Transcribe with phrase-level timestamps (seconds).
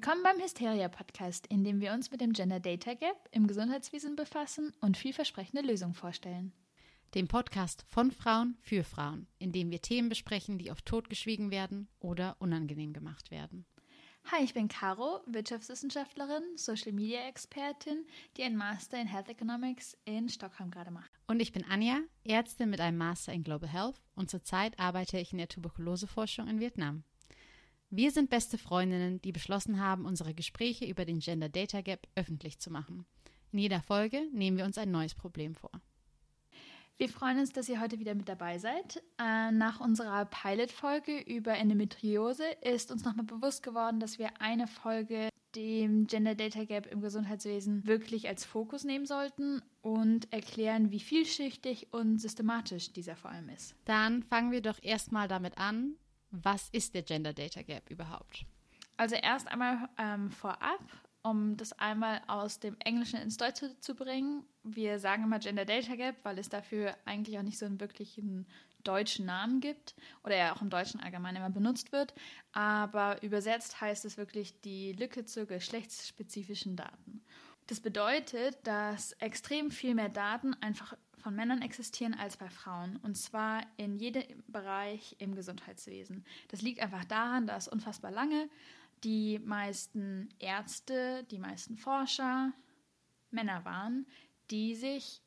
[0.00, 4.14] Willkommen beim Hysteria Podcast, in dem wir uns mit dem Gender Data Gap im Gesundheitswesen
[4.14, 6.52] befassen und vielversprechende Lösungen vorstellen.
[7.16, 11.88] Dem Podcast von Frauen für Frauen, in dem wir Themen besprechen, die oft totgeschwiegen werden
[11.98, 13.66] oder unangenehm gemacht werden.
[14.30, 18.06] Hi, ich bin Caro, Wirtschaftswissenschaftlerin, Social Media Expertin,
[18.36, 21.10] die einen Master in Health Economics in Stockholm gerade macht.
[21.26, 25.32] Und ich bin Anja, Ärztin mit einem Master in Global Health und zurzeit arbeite ich
[25.32, 27.02] in der Tuberkuloseforschung in Vietnam.
[27.90, 32.58] Wir sind beste Freundinnen, die beschlossen haben, unsere Gespräche über den Gender Data Gap öffentlich
[32.58, 33.06] zu machen.
[33.50, 35.70] In jeder Folge nehmen wir uns ein neues Problem vor.
[36.98, 39.02] Wir freuen uns, dass ihr heute wieder mit dabei seid.
[39.18, 45.30] Äh, nach unserer Pilot-Folge über Endometriose ist uns nochmal bewusst geworden, dass wir eine Folge
[45.54, 51.90] dem Gender Data Gap im Gesundheitswesen wirklich als Fokus nehmen sollten und erklären, wie vielschichtig
[51.92, 53.74] und systematisch dieser vor allem ist.
[53.86, 55.96] Dann fangen wir doch erstmal damit an,
[56.30, 58.44] was ist der Gender Data Gap überhaupt?
[58.96, 60.80] Also erst einmal ähm, vorab
[61.22, 64.44] um das einmal aus dem Englischen ins Deutsche zu bringen.
[64.62, 68.46] Wir sagen immer Gender Data Gap, weil es dafür eigentlich auch nicht so einen wirklichen
[68.84, 72.14] deutschen Namen gibt oder er auch im Deutschen allgemein immer benutzt wird.
[72.52, 77.22] Aber übersetzt heißt es wirklich die Lücke zu geschlechtsspezifischen Daten.
[77.66, 80.96] Das bedeutet, dass extrem viel mehr Daten einfach
[81.28, 82.96] von Männern existieren als bei Frauen.
[83.02, 86.24] Und zwar in jedem Bereich im Gesundheitswesen.
[86.48, 88.48] Das liegt einfach daran, dass unfassbar lange
[89.04, 92.54] die meisten Ärzte, die meisten Forscher
[93.30, 94.06] Männer waren,
[94.50, 95.20] die sich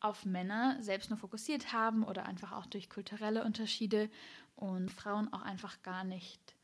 [0.00, 4.10] auf Männer selbst nur fokussiert haben oder einfach auch durch kulturelle Unterschiede
[4.56, 6.54] und Frauen auch einfach gar nicht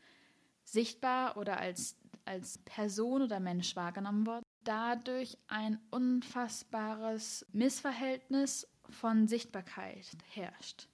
[0.64, 4.49] sichtbar oder als, als Person oder Mensch wahrgenommen wurden.
[4.64, 10.88] Dadurch ein unfassbares Missverhältnis von Sichtbarkeit herrscht.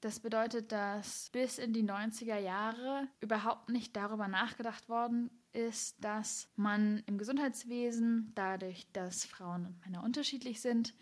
[0.00, 6.48] Das bedeutet, dass bis in die 90er Jahre überhaupt nicht darüber nachgedacht worden ist, dass
[6.56, 10.94] man im Gesundheitswesen, dadurch, dass Frauen und Männer unterschiedlich sind,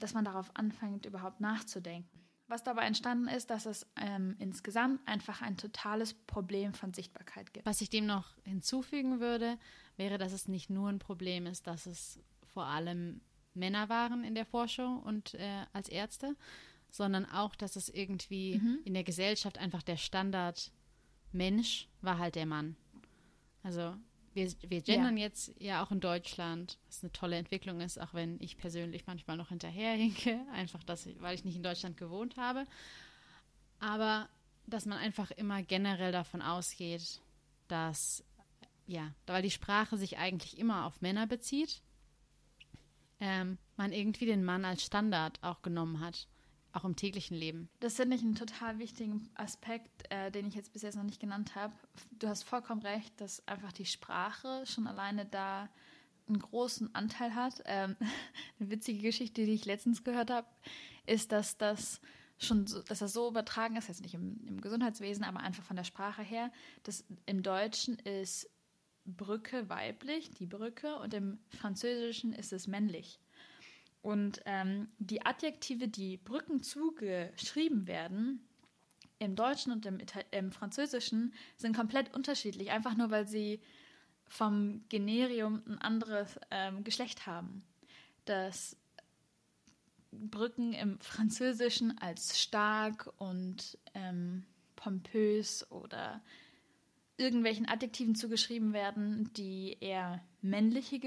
[0.00, 2.15] dass man darauf anfängt, überhaupt nachzudenken.
[2.48, 7.66] Was dabei entstanden ist, dass es ähm, insgesamt einfach ein totales Problem von Sichtbarkeit gibt.
[7.66, 9.58] Was ich dem noch hinzufügen würde,
[9.96, 13.20] wäre, dass es nicht nur ein Problem ist, dass es vor allem
[13.54, 16.36] Männer waren in der Forschung und äh, als Ärzte,
[16.90, 18.78] sondern auch, dass es irgendwie mhm.
[18.84, 20.72] in der Gesellschaft einfach der Standard
[21.32, 22.76] Mensch war halt der Mann.
[23.62, 23.96] Also
[24.36, 25.24] wir, wir gendern ja.
[25.24, 29.36] jetzt ja auch in Deutschland, was eine tolle Entwicklung ist, auch wenn ich persönlich manchmal
[29.36, 32.64] noch hinterherhinke, einfach ich, weil ich nicht in Deutschland gewohnt habe.
[33.80, 34.28] Aber
[34.66, 37.20] dass man einfach immer generell davon ausgeht,
[37.68, 38.24] dass
[38.86, 41.82] ja, weil die Sprache sich eigentlich immer auf Männer bezieht,
[43.18, 46.28] ähm, man irgendwie den Mann als Standard auch genommen hat
[46.76, 47.68] auch im täglichen Leben.
[47.80, 51.20] Das finde ich einen total wichtigen Aspekt, äh, den ich jetzt bis jetzt noch nicht
[51.20, 51.74] genannt habe.
[52.12, 55.68] Du hast vollkommen recht, dass einfach die Sprache schon alleine da
[56.28, 57.62] einen großen Anteil hat.
[57.64, 57.96] Ähm,
[58.60, 60.46] eine witzige Geschichte, die ich letztens gehört habe,
[61.06, 62.00] ist, dass das
[62.38, 65.76] schon so, dass das so übertragen ist, jetzt nicht im, im Gesundheitswesen, aber einfach von
[65.76, 68.50] der Sprache her, dass im Deutschen ist
[69.06, 73.20] Brücke weiblich, die Brücke, und im Französischen ist es männlich.
[74.06, 78.38] Und ähm, die Adjektive, die Brücken zugeschrieben werden,
[79.18, 79.98] im Deutschen und im,
[80.30, 83.60] im, Französischen, sind komplett unterschiedlich, einfach nur weil sie
[84.28, 87.64] vom Generium ein anderes ähm, Geschlecht haben.
[88.26, 88.76] Das
[90.12, 94.46] Brücken im Französischen als stark und ähm,
[94.76, 96.22] pompös oder
[97.18, 101.00] irgendwelchen Adjektiven zugeschrieben werden, die eher männliche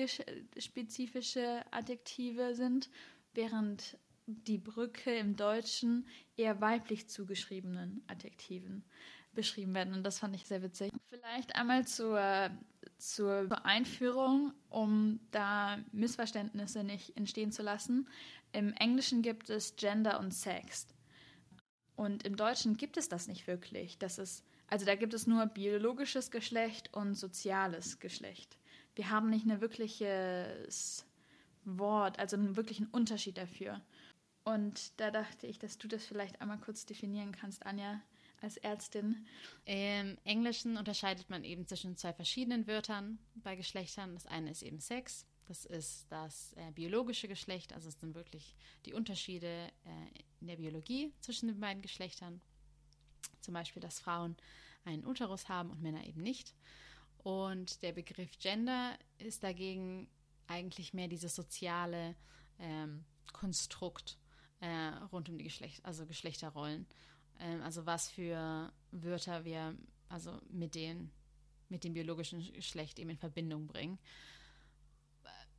[0.57, 2.89] spezifische Adjektive sind,
[3.33, 8.83] während die Brücke im Deutschen eher weiblich zugeschriebenen Adjektiven
[9.33, 9.93] beschrieben werden.
[9.93, 10.91] Und das fand ich sehr witzig.
[11.09, 12.49] Vielleicht einmal zur,
[12.97, 18.07] zur Einführung, um da Missverständnisse nicht entstehen zu lassen.
[18.51, 20.87] Im Englischen gibt es Gender und Sex.
[21.95, 23.97] Und im Deutschen gibt es das nicht wirklich.
[23.97, 28.57] Das ist also da gibt es nur biologisches Geschlecht und soziales Geschlecht.
[28.95, 31.05] Wir haben nicht ein wirkliches
[31.65, 33.81] Wort, also einen wirklichen Unterschied dafür.
[34.43, 38.01] Und da dachte ich, dass du das vielleicht einmal kurz definieren kannst, Anja,
[38.41, 39.25] als Ärztin.
[39.65, 44.13] Im Englischen unterscheidet man eben zwischen zwei verschiedenen Wörtern bei Geschlechtern.
[44.13, 48.55] Das eine ist eben Sex, das ist das äh, biologische Geschlecht, also es sind wirklich
[48.85, 52.41] die Unterschiede äh, in der Biologie zwischen den beiden Geschlechtern.
[53.41, 54.35] Zum Beispiel, dass Frauen
[54.85, 56.53] einen Uterus haben und Männer eben nicht.
[57.17, 60.09] Und der Begriff Gender ist dagegen
[60.47, 62.15] eigentlich mehr dieses soziale
[62.59, 64.17] ähm, Konstrukt
[64.61, 66.87] äh, rund um die Geschlecht, also Geschlechterrollen.
[67.39, 69.75] Ähm, also was für Wörter wir
[70.09, 71.11] also mit den
[71.69, 73.99] mit dem biologischen Geschlecht eben in Verbindung bringen.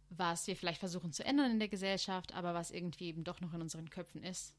[0.08, 3.54] Was wir vielleicht versuchen zu ändern in der Gesellschaft, aber was irgendwie eben doch noch
[3.54, 4.54] in unseren Köpfen ist.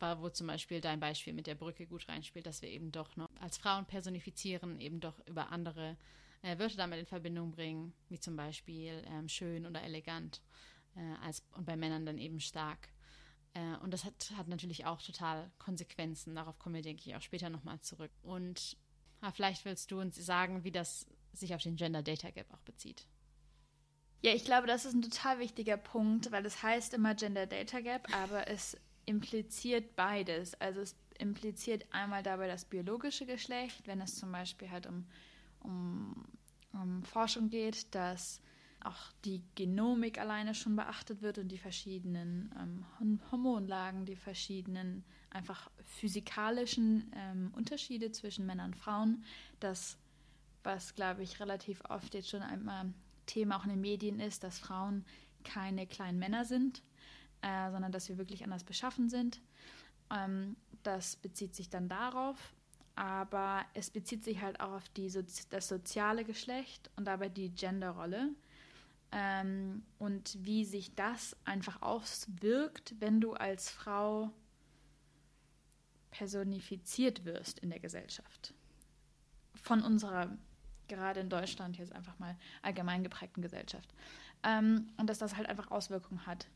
[0.00, 3.16] War, wo zum Beispiel dein Beispiel mit der Brücke gut reinspielt, dass wir eben doch
[3.16, 5.96] noch als Frauen personifizieren, eben doch über andere
[6.42, 10.40] äh, Wörter damit in Verbindung bringen, wie zum Beispiel ähm, schön oder elegant,
[10.96, 12.88] äh, als, und bei Männern dann eben stark.
[13.54, 16.34] Äh, und das hat, hat natürlich auch total Konsequenzen.
[16.34, 18.12] Darauf kommen wir, denke ich, auch später nochmal zurück.
[18.22, 18.76] Und
[19.22, 22.62] ja, vielleicht willst du uns sagen, wie das sich auf den Gender Data Gap auch
[22.62, 23.06] bezieht.
[24.22, 27.80] Ja, ich glaube, das ist ein total wichtiger Punkt, weil es heißt immer Gender Data
[27.80, 28.76] Gap, aber es
[29.10, 30.54] impliziert beides.
[30.60, 35.04] Also es impliziert einmal dabei das biologische Geschlecht, wenn es zum Beispiel halt um,
[35.60, 36.24] um,
[36.72, 38.40] um Forschung geht, dass
[38.82, 42.54] auch die Genomik alleine schon beachtet wird und die verschiedenen
[43.02, 49.24] ähm, Hormonlagen, die verschiedenen einfach physikalischen ähm, Unterschiede zwischen Männern und Frauen.
[49.58, 49.98] Das,
[50.62, 52.94] was glaube ich relativ oft jetzt schon einmal
[53.26, 55.04] Thema auch in den Medien ist, dass Frauen
[55.44, 56.82] keine kleinen Männer sind,
[57.42, 59.40] äh, sondern dass wir wirklich anders beschaffen sind.
[60.10, 62.54] Ähm, das bezieht sich dann darauf,
[62.96, 65.10] aber es bezieht sich halt auch auf die,
[65.50, 68.30] das soziale Geschlecht und dabei die Genderrolle
[69.12, 74.30] ähm, und wie sich das einfach auswirkt, wenn du als Frau
[76.10, 78.54] personifiziert wirst in der Gesellschaft.
[79.54, 80.36] Von unserer,
[80.88, 83.92] gerade in Deutschland jetzt einfach mal allgemein geprägten Gesellschaft.
[84.42, 86.46] Ähm, und dass das halt einfach Auswirkungen hat.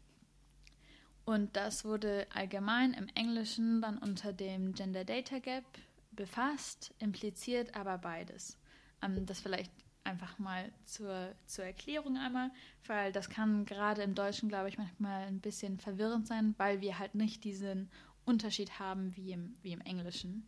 [1.25, 5.65] Und das wurde allgemein im Englischen dann unter dem Gender Data Gap
[6.12, 8.59] befasst, impliziert aber beides.
[9.03, 9.73] Ähm, das vielleicht
[10.05, 12.50] einfach mal zur, zur Erklärung einmal,
[12.87, 16.99] weil das kann gerade im Deutschen, glaube ich, manchmal ein bisschen verwirrend sein, weil wir
[16.99, 17.91] halt nicht diesen
[18.27, 20.47] Unterschied haben wie im, wie im Englischen.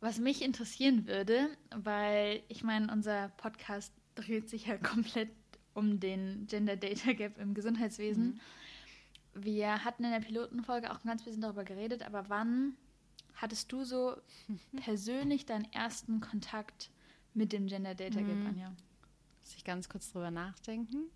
[0.00, 5.30] Was mich interessieren würde, weil ich meine, unser Podcast dreht sich ja komplett
[5.76, 8.40] um den Gender Data Gap im Gesundheitswesen.
[9.34, 9.44] Mhm.
[9.44, 12.76] Wir hatten in der Pilotenfolge auch ein ganz bisschen darüber geredet, aber wann
[13.34, 14.16] hattest du so
[14.76, 16.90] persönlich deinen ersten Kontakt
[17.34, 18.46] mit dem Gender Data Gap, mhm.
[18.46, 18.70] Anja?
[19.40, 21.10] Muss ich ganz kurz drüber nachdenken.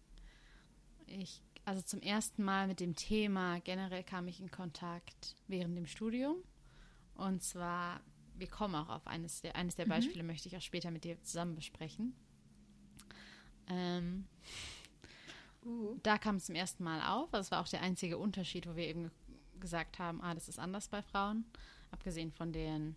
[1.07, 5.87] Ich, also zum ersten Mal mit dem Thema generell kam ich in Kontakt während dem
[5.87, 6.37] Studium.
[7.15, 8.01] Und zwar,
[8.37, 9.91] wir kommen auch auf eines der, eines der mhm.
[9.91, 12.15] Beispiele, möchte ich auch später mit dir zusammen besprechen.
[13.71, 14.27] Ähm,
[15.65, 15.97] uh.
[16.03, 17.31] Da kam es zum ersten Mal auf.
[17.31, 19.11] Das war auch der einzige Unterschied, wo wir eben
[19.59, 21.45] gesagt haben, ah, das ist anders bei Frauen.
[21.91, 22.97] Abgesehen von den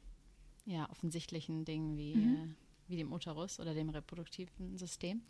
[0.66, 2.36] ja, offensichtlichen Dingen wie mhm.
[2.36, 2.56] äh,
[2.88, 5.22] wie dem Uterus oder dem reproduktiven System.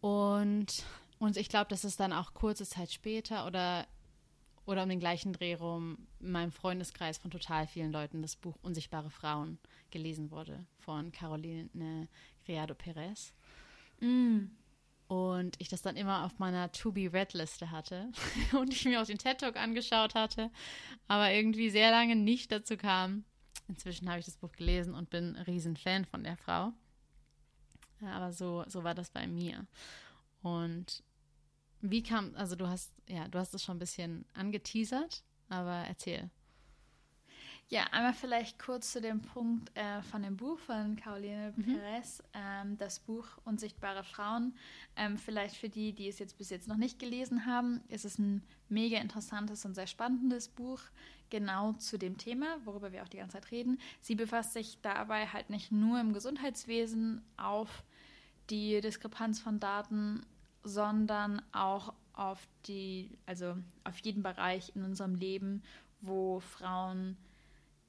[0.00, 0.84] Und,
[1.18, 3.86] und ich glaube, dass es dann auch kurze Zeit später oder,
[4.66, 8.56] oder um den gleichen Dreh rum in meinem Freundeskreis von total vielen Leuten das Buch
[8.62, 9.58] Unsichtbare Frauen
[9.90, 12.08] gelesen wurde von Caroline
[12.44, 13.32] Criado Perez.
[14.02, 14.50] Mm.
[15.08, 18.10] Und ich das dann immer auf meiner To-Be-Read-Liste hatte
[18.58, 20.50] und ich mir auch den TED-Talk angeschaut hatte,
[21.06, 23.24] aber irgendwie sehr lange nicht dazu kam,
[23.68, 26.72] Inzwischen habe ich das Buch gelesen und bin ein Riesenfan von der Frau.
[28.02, 29.66] Aber so, so war das bei mir.
[30.42, 31.02] Und
[31.80, 36.30] wie kam, also du hast, ja, du hast es schon ein bisschen angeteasert, aber erzähl.
[37.72, 41.78] Ja, einmal vielleicht kurz zu dem Punkt äh, von dem Buch von Caroline mhm.
[41.78, 44.54] Perez, ähm, das Buch Unsichtbare Frauen.
[44.94, 48.18] Ähm, vielleicht für die, die es jetzt bis jetzt noch nicht gelesen haben, ist es
[48.18, 50.80] ein mega interessantes und sehr spannendes Buch,
[51.30, 53.80] genau zu dem Thema, worüber wir auch die ganze Zeit reden.
[54.02, 57.84] Sie befasst sich dabei halt nicht nur im Gesundheitswesen auf
[58.50, 60.26] die Diskrepanz von Daten,
[60.62, 65.62] sondern auch auf die, also auf jeden Bereich in unserem Leben,
[66.02, 67.16] wo Frauen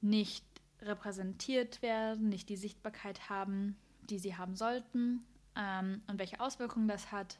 [0.04, 0.44] nicht
[0.82, 5.24] repräsentiert werden, nicht die Sichtbarkeit haben, die sie haben sollten
[5.56, 7.38] ähm, und welche Auswirkungen das hat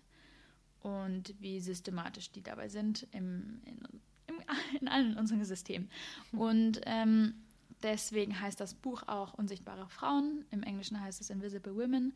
[0.80, 3.78] und wie systematisch die dabei sind im, in,
[4.26, 4.36] im,
[4.80, 5.90] in allen unseren Systemen.
[6.32, 7.34] Und ähm,
[7.82, 10.44] deswegen heißt das Buch auch Unsichtbare Frauen.
[10.50, 12.14] Im Englischen heißt es Invisible Women.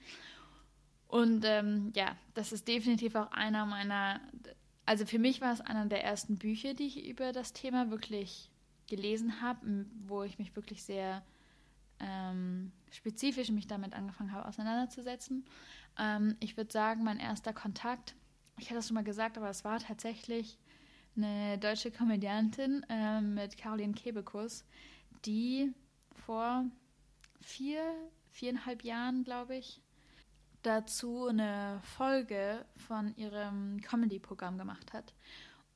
[1.09, 4.21] Und ähm, ja, das ist definitiv auch einer meiner,
[4.85, 8.51] also für mich war es einer der ersten Bücher, die ich über das Thema wirklich
[8.89, 11.23] gelesen habe, wo ich mich wirklich sehr
[12.01, 15.45] ähm, spezifisch mich damit angefangen habe auseinanderzusetzen.
[15.99, 18.15] Ähm, ich würde sagen, mein erster Kontakt,
[18.59, 20.59] ich hatte das schon mal gesagt, aber es war tatsächlich
[21.17, 24.65] eine deutsche Komödiantin äh, mit Caroline Kebekus,
[25.25, 25.73] die
[26.25, 26.65] vor
[27.41, 27.83] vier,
[28.31, 29.81] viereinhalb Jahren, glaube ich,
[30.63, 35.15] dazu eine Folge von ihrem Comedy-Programm gemacht hat.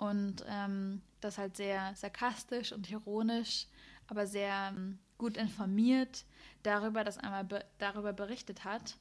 [0.02, 3.66] Und ähm, das halt sehr sarkastisch und ironisch
[4.09, 6.25] aber sehr ähm, gut informiert
[6.62, 8.99] darüber, das einmal be darüber berichtet hat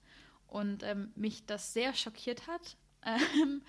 [0.48, 2.77] und ähm, mich das sehr schockiert hat.
[3.03, 3.63] Ähm,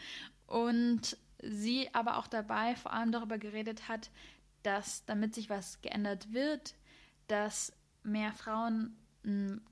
[0.46, 4.10] und sie aber auch dabei vor allem darüber geredet hat,
[4.62, 6.74] dass damit sich was geändert wird,
[7.28, 7.72] dass
[8.02, 8.94] mehr Frauen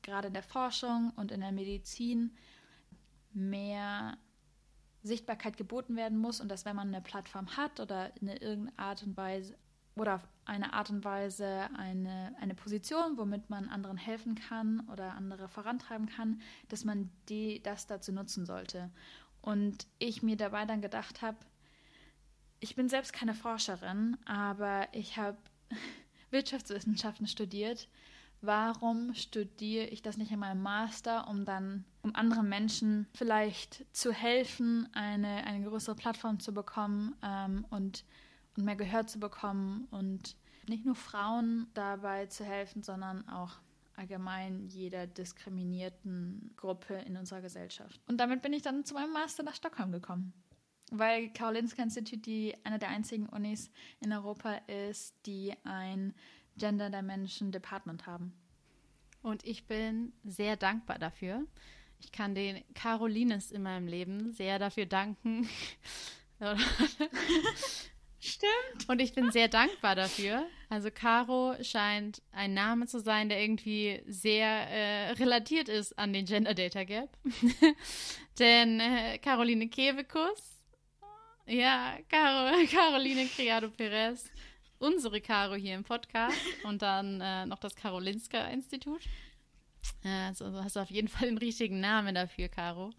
[0.00, 2.34] gerade in der Forschung und in der Medizin
[3.34, 4.16] mehr
[5.02, 9.02] Sichtbarkeit geboten werden muss und dass wenn man eine Plattform hat oder in irgendeiner Art
[9.02, 9.56] und Weise
[9.96, 15.14] oder auf eine Art und Weise eine, eine Position, womit man anderen helfen kann oder
[15.14, 18.90] andere vorantreiben kann, dass man die, das dazu nutzen sollte.
[19.42, 21.38] Und ich mir dabei dann gedacht habe,
[22.60, 25.38] ich bin selbst keine Forscherin, aber ich habe
[26.30, 27.88] Wirtschaftswissenschaften studiert.
[28.42, 34.12] Warum studiere ich das nicht in meinem Master, um dann, um anderen Menschen vielleicht zu
[34.12, 38.04] helfen, eine, eine größere Plattform zu bekommen ähm, und,
[38.56, 40.36] und mehr Gehör zu bekommen und
[40.68, 43.58] nicht nur Frauen dabei zu helfen, sondern auch
[43.96, 48.00] allgemein jeder diskriminierten Gruppe in unserer Gesellschaft.
[48.06, 50.32] Und damit bin ich dann zu meinem Master nach Stockholm gekommen.
[50.90, 56.14] Weil Karolinska Institut die eine der einzigen Unis in Europa ist, die ein
[56.56, 58.32] Gender Dimension Department haben.
[59.22, 61.46] Und ich bin sehr dankbar dafür.
[62.00, 65.48] Ich kann den Carolines in meinem Leben sehr dafür danken.
[68.22, 68.86] Stimmt.
[68.88, 70.46] Und ich bin sehr dankbar dafür.
[70.68, 76.26] Also Caro scheint ein Name zu sein, der irgendwie sehr äh, relatiert ist an den
[76.26, 77.08] Gender Data Gap.
[78.38, 80.60] Denn äh, Caroline Kebekus,
[81.46, 84.30] ja, Caro, Caroline Criado Perez,
[84.78, 89.00] unsere Caro hier im Podcast und dann äh, noch das Karolinska Institut.
[90.04, 92.92] Also hast du auf jeden Fall den richtigen Namen dafür, Caro.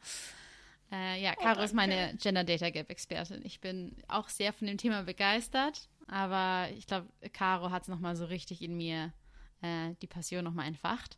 [0.91, 3.41] Äh, ja, oh, Caro ist meine Gender Data Gap Expertin.
[3.45, 8.15] Ich bin auch sehr von dem Thema begeistert, aber ich glaube, Caro hat es nochmal
[8.15, 9.13] so richtig in mir
[9.61, 11.17] äh, die Passion nochmal entfacht.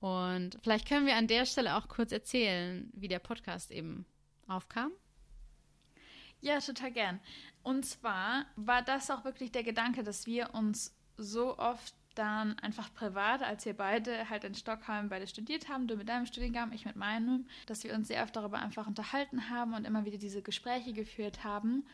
[0.00, 4.06] Und vielleicht können wir an der Stelle auch kurz erzählen, wie der Podcast eben
[4.48, 4.90] aufkam.
[6.40, 7.20] Ja, total gern.
[7.62, 12.92] Und zwar war das auch wirklich der Gedanke, dass wir uns so oft dann einfach
[12.92, 16.84] privat, als wir beide halt in Stockholm beide studiert haben, du mit deinem Studiengang, ich
[16.84, 20.42] mit meinem, dass wir uns sehr oft darüber einfach unterhalten haben und immer wieder diese
[20.42, 21.84] Gespräche geführt haben.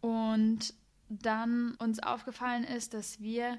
[0.00, 0.74] Und
[1.08, 3.58] dann uns aufgefallen ist, dass wir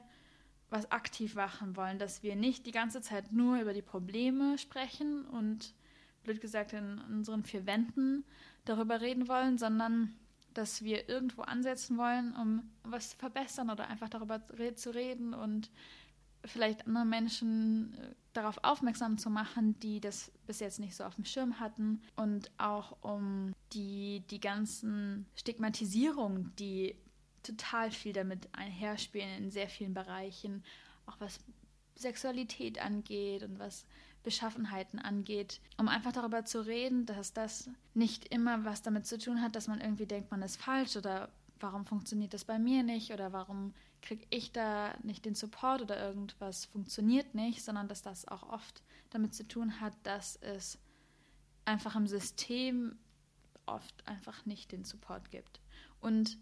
[0.70, 5.26] was aktiv machen wollen, dass wir nicht die ganze Zeit nur über die Probleme sprechen
[5.26, 5.74] und
[6.24, 8.26] blöd gesagt in unseren vier Wänden
[8.66, 10.14] darüber reden wollen, sondern
[10.56, 14.42] dass wir irgendwo ansetzen wollen, um was zu verbessern oder einfach darüber
[14.76, 15.70] zu reden und
[16.46, 21.16] vielleicht andere Menschen äh, darauf aufmerksam zu machen, die das bis jetzt nicht so auf
[21.16, 22.02] dem Schirm hatten.
[22.16, 26.96] Und auch um die, die ganzen Stigmatisierungen, die
[27.44, 30.64] total viel damit einherspielen in sehr vielen Bereichen,
[31.06, 31.40] auch was
[31.96, 33.86] Sexualität angeht und was
[34.26, 39.42] Beschaffenheiten angeht, um einfach darüber zu reden, dass das nicht immer was damit zu tun
[39.42, 41.30] hat, dass man irgendwie denkt, man ist falsch oder
[41.60, 46.00] warum funktioniert das bei mir nicht oder warum kriege ich da nicht den Support oder
[46.00, 50.78] irgendwas funktioniert nicht, sondern dass das auch oft damit zu tun hat, dass es
[51.64, 52.98] einfach im System
[53.66, 55.62] oft einfach nicht den Support gibt.
[56.02, 56.38] Und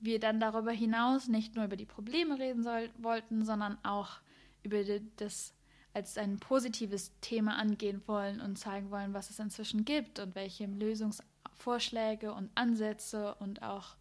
[0.00, 4.20] wir dann darüber hinaus nicht nur über die Probleme reden soll, wollten, sondern auch
[4.62, 4.82] über
[5.16, 5.52] das
[5.92, 10.66] als ein positives Thema angehen wollen und zeigen wollen, was es inzwischen gibt und welche
[10.66, 13.96] Lösungsvorschläge und Ansätze und auch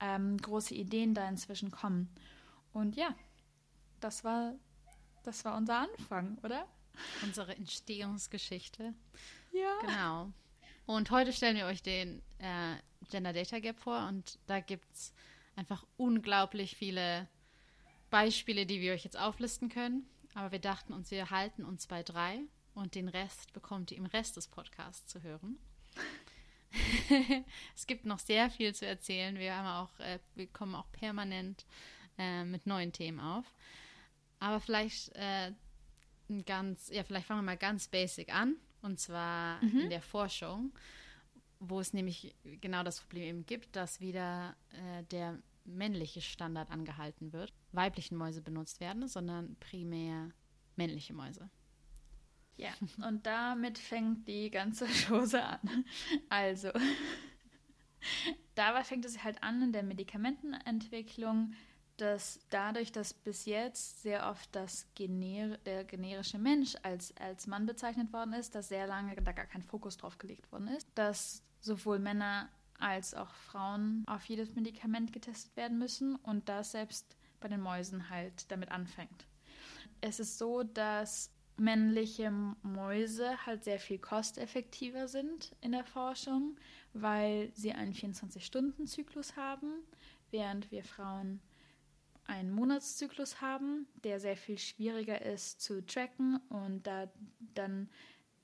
[0.00, 2.08] ähm, große Ideen da inzwischen kommen.
[2.72, 3.14] Und ja,
[4.00, 4.54] das war,
[5.22, 6.66] das war unser Anfang, oder?
[7.22, 8.94] Unsere Entstehungsgeschichte.
[9.52, 9.78] Ja.
[9.80, 10.32] Genau.
[10.86, 12.76] Und heute stellen wir euch den äh,
[13.10, 15.12] Gender Data Gap vor und da gibt es
[15.54, 17.28] einfach unglaublich viele
[18.10, 20.08] Beispiele, die wir euch jetzt auflisten können.
[20.38, 22.38] Aber wir dachten uns, wir halten uns bei drei
[22.72, 25.58] und den Rest bekommt ihr im Rest des Podcasts zu hören.
[27.74, 29.36] es gibt noch sehr viel zu erzählen.
[29.36, 31.66] Wir haben auch, äh, wir kommen auch permanent
[32.18, 33.52] äh, mit neuen Themen auf.
[34.38, 35.50] Aber vielleicht äh,
[36.46, 38.54] ganz, ja, vielleicht fangen wir mal ganz basic an.
[38.80, 39.80] Und zwar mhm.
[39.80, 40.72] in der Forschung,
[41.58, 45.36] wo es nämlich genau das Problem eben gibt, dass wieder äh, der
[45.68, 50.30] männliche Standard angehalten wird, weiblichen Mäuse benutzt werden, sondern primär
[50.76, 51.50] männliche Mäuse.
[52.56, 52.70] Ja,
[53.06, 55.84] und damit fängt die ganze Chose an.
[56.28, 56.70] Also,
[58.54, 61.52] dabei fängt es halt an in der Medikamentenentwicklung,
[61.98, 67.66] dass dadurch, dass bis jetzt sehr oft das Gener der generische Mensch als, als Mann
[67.66, 71.42] bezeichnet worden ist, dass sehr lange da gar kein Fokus drauf gelegt worden ist, dass
[71.60, 72.48] sowohl Männer
[72.78, 78.10] als auch Frauen auf jedes Medikament getestet werden müssen und dass selbst bei den Mäusen
[78.10, 79.26] halt damit anfängt.
[80.00, 82.30] Es ist so, dass männliche
[82.62, 86.56] Mäuse halt sehr viel kosteffektiver sind in der Forschung,
[86.92, 89.72] weil sie einen 24-Stunden-Zyklus haben,
[90.30, 91.40] während wir Frauen
[92.26, 97.10] einen Monatszyklus haben, der sehr viel schwieriger ist zu tracken und da
[97.54, 97.88] dann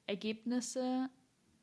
[0.07, 1.11] Ergebnisse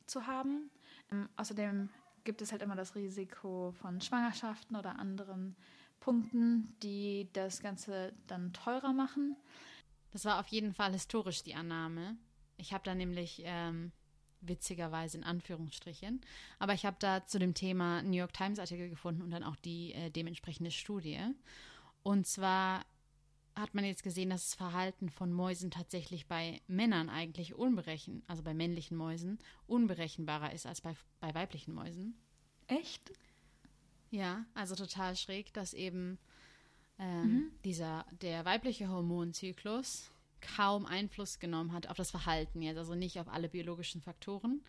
[0.06, 0.70] zu haben.
[1.12, 1.90] Ähm, außerdem
[2.24, 5.56] gibt es halt immer das Risiko von Schwangerschaften oder anderen
[6.00, 9.36] Punkten, die das Ganze dann teurer machen.
[10.12, 12.18] Das war auf jeden Fall historisch die Annahme.
[12.58, 13.92] Ich habe da nämlich ähm,
[14.42, 16.22] witzigerweise in Anführungsstrichen,
[16.60, 19.56] aber ich habe da zu dem Thema New York Times Artikel gefunden und dann auch
[19.56, 21.20] die äh, dementsprechende Studie.
[22.04, 22.84] Und zwar
[23.62, 28.44] hat man jetzt gesehen, dass das Verhalten von Mäusen tatsächlich bei Männern eigentlich unberechenbar, also
[28.44, 32.16] bei männlichen Mäusen, unberechenbarer ist als bei, bei weiblichen Mäusen.
[32.68, 33.14] Echt?
[34.10, 36.18] Ja, also total schräg, dass eben
[37.00, 37.52] ähm, mhm.
[37.64, 43.30] dieser, der weibliche Hormonzyklus kaum Einfluss genommen hat auf das Verhalten jetzt, also nicht auf
[43.30, 44.64] alle biologischen Faktoren,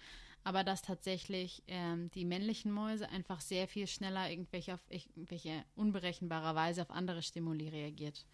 [0.45, 6.55] aber dass tatsächlich ähm, die männlichen Mäuse einfach sehr viel schneller irgendwelche auf irgendwelche unberechenbarer
[6.55, 8.27] Weise auf andere Stimuli reagiert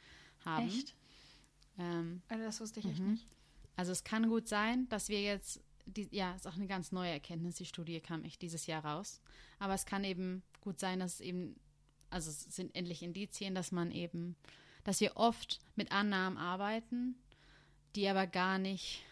[0.44, 0.68] haben.
[0.68, 0.94] Echt?
[1.78, 3.12] Ähm, also das wusste ich echt mhm.
[3.12, 3.26] nicht.
[3.76, 7.12] Also es kann gut sein, dass wir jetzt, die, ja, ist auch eine ganz neue
[7.12, 9.20] Erkenntnis, die Studie kam echt dieses Jahr raus,
[9.58, 11.54] aber es kann eben gut sein, dass es eben,
[12.10, 14.36] also es sind endlich Indizien, dass man eben,
[14.82, 17.14] dass wir oft mit Annahmen arbeiten,
[17.94, 19.04] die aber gar nicht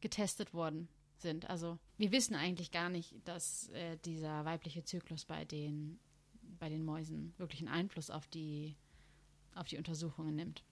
[0.00, 1.50] getestet worden sind.
[1.50, 5.98] Also wir wissen eigentlich gar nicht, dass äh, dieser weibliche Zyklus bei den,
[6.58, 8.76] bei den Mäusen wirklich einen Einfluss auf die,
[9.54, 10.62] auf die Untersuchungen nimmt.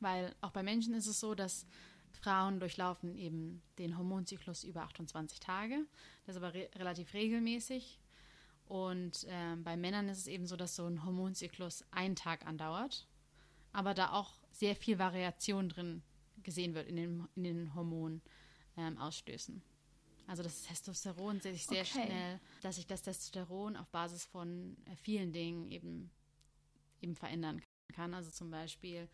[0.00, 1.66] Weil auch bei Menschen ist es so, dass
[2.12, 5.86] Frauen durchlaufen eben den Hormonzyklus über 28 Tage.
[6.26, 7.98] Das ist aber re relativ regelmäßig.
[8.66, 13.06] Und äh, bei Männern ist es eben so, dass so ein Hormonzyklus einen Tag andauert,
[13.72, 16.02] aber da auch sehr viel Variation drin
[16.42, 19.56] gesehen wird in den, in den Hormonausstößen.
[19.56, 19.62] Ähm,
[20.26, 22.04] also das Testosteron sich sehr okay.
[22.06, 26.10] schnell, dass sich das Testosteron auf Basis von äh, vielen Dingen eben,
[27.00, 27.60] eben verändern
[27.92, 28.14] kann.
[28.14, 29.08] Also zum Beispiel,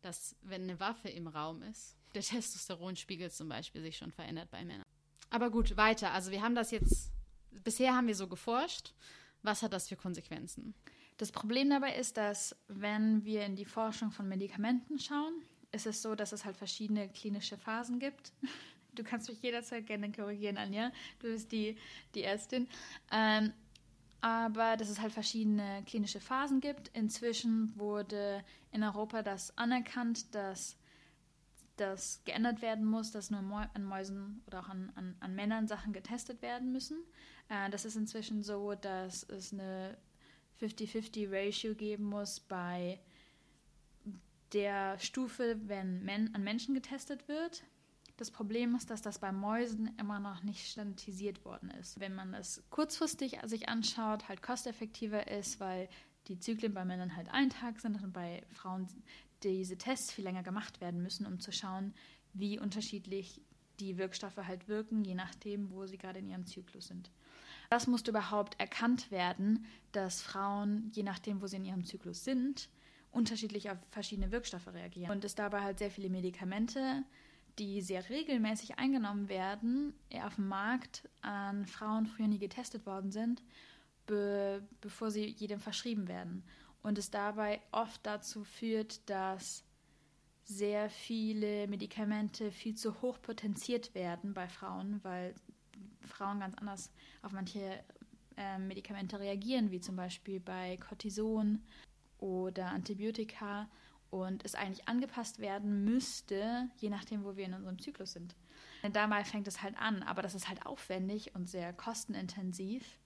[0.00, 4.64] dass wenn eine Waffe im Raum ist, der Testosteronspiegel zum Beispiel sich schon verändert bei
[4.64, 4.84] Männern.
[5.30, 6.12] Aber gut, weiter.
[6.12, 7.12] Also wir haben das jetzt,
[7.50, 8.94] bisher haben wir so geforscht.
[9.42, 10.74] Was hat das für Konsequenzen?
[11.16, 16.02] Das Problem dabei ist, dass wenn wir in die Forschung von Medikamenten schauen, ist es
[16.02, 18.32] so, dass es halt verschiedene klinische Phasen gibt.
[18.92, 20.90] Du kannst mich jederzeit gerne korrigieren, Anja.
[21.20, 21.78] Du bist die,
[22.12, 22.68] die Ärztin.
[23.12, 23.52] Ähm,
[24.20, 26.88] aber dass es halt verschiedene klinische Phasen gibt.
[26.88, 30.76] Inzwischen wurde in Europa das anerkannt, dass
[31.76, 35.92] das geändert werden muss, dass nur an Mäusen oder auch an, an, an Männern Sachen
[35.92, 36.98] getestet werden müssen.
[37.48, 39.96] Äh, das ist inzwischen so, dass es eine
[40.60, 43.00] 50-50-Ratio geben muss bei
[44.52, 47.62] der Stufe, wenn Men an Menschen getestet wird.
[48.20, 52.00] Das Problem ist, dass das bei Mäusen immer noch nicht standardisiert worden ist.
[52.00, 55.88] Wenn man es kurzfristig sich anschaut, halt kosteffektiver ist, weil
[56.28, 58.86] die Zyklen bei Männern halt ein Tag sind und bei Frauen
[59.42, 61.94] diese Tests viel länger gemacht werden müssen, um zu schauen,
[62.34, 63.40] wie unterschiedlich
[63.78, 67.10] die Wirkstoffe halt wirken, je nachdem, wo sie gerade in ihrem Zyklus sind.
[67.70, 72.68] Das muss überhaupt erkannt werden, dass Frauen, je nachdem, wo sie in ihrem Zyklus sind,
[73.12, 75.10] unterschiedlich auf verschiedene Wirkstoffe reagieren.
[75.10, 77.02] Und es dabei halt sehr viele Medikamente,
[77.60, 79.92] die sehr regelmäßig eingenommen werden,
[80.24, 83.42] auf dem Markt an Frauen früher nie getestet worden sind,
[84.06, 86.42] be bevor sie jedem verschrieben werden.
[86.82, 89.62] Und es dabei oft dazu führt, dass
[90.42, 95.34] sehr viele Medikamente viel zu hoch potenziert werden bei Frauen, weil
[96.00, 96.90] Frauen ganz anders
[97.22, 97.84] auf manche
[98.36, 101.62] äh, Medikamente reagieren, wie zum Beispiel bei Cortison
[102.18, 103.68] oder Antibiotika
[104.10, 108.34] und es eigentlich angepasst werden müsste, je nachdem, wo wir in unserem Zyklus sind.
[108.82, 112.98] Denn dabei fängt es halt an, aber das ist halt aufwendig und sehr kostenintensiv,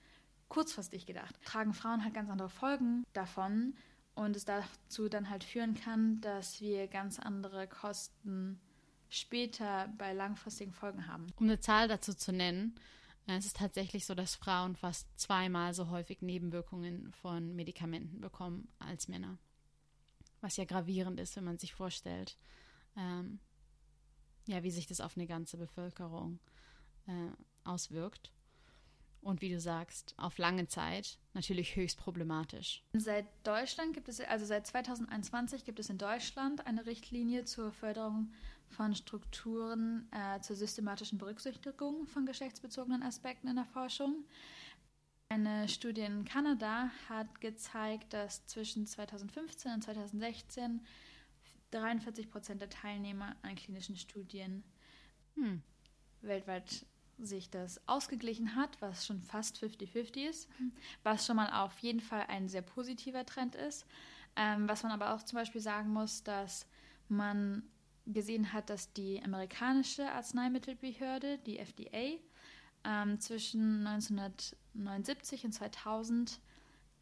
[0.48, 1.34] kurzfristig gedacht.
[1.44, 3.74] Tragen Frauen halt ganz andere Folgen davon
[4.14, 8.60] und es dazu dann halt führen kann, dass wir ganz andere Kosten
[9.08, 11.26] später bei langfristigen Folgen haben.
[11.36, 12.74] Um eine Zahl dazu zu nennen,
[13.26, 19.08] es ist tatsächlich so, dass Frauen fast zweimal so häufig Nebenwirkungen von Medikamenten bekommen als
[19.08, 19.38] Männer.
[20.44, 22.36] Was ja gravierend ist, wenn man sich vorstellt,
[22.98, 23.40] ähm,
[24.46, 26.38] ja, wie sich das auf eine ganze Bevölkerung
[27.06, 27.30] äh,
[27.66, 28.30] auswirkt.
[29.22, 32.84] Und wie du sagst, auf lange Zeit natürlich höchst problematisch.
[32.92, 38.30] Seit Deutschland gibt es, also seit 2021 gibt es in Deutschland eine Richtlinie zur Förderung
[38.68, 44.26] von Strukturen äh, zur systematischen Berücksichtigung von geschlechtsbezogenen Aspekten in der Forschung.
[45.34, 50.80] Eine Studie in Kanada hat gezeigt, dass zwischen 2015 und 2016
[51.72, 54.62] 43 Prozent der Teilnehmer an klinischen Studien
[55.34, 55.60] hm.
[56.20, 56.86] weltweit
[57.18, 60.48] sich das ausgeglichen hat, was schon fast 50-50 ist,
[61.02, 63.86] was schon mal auf jeden Fall ein sehr positiver Trend ist.
[64.36, 66.64] Ähm, was man aber auch zum Beispiel sagen muss, dass
[67.08, 67.64] man
[68.06, 72.20] gesehen hat, dass die amerikanische Arzneimittelbehörde, die FDA,
[72.84, 76.40] ähm, zwischen 1979 und 2000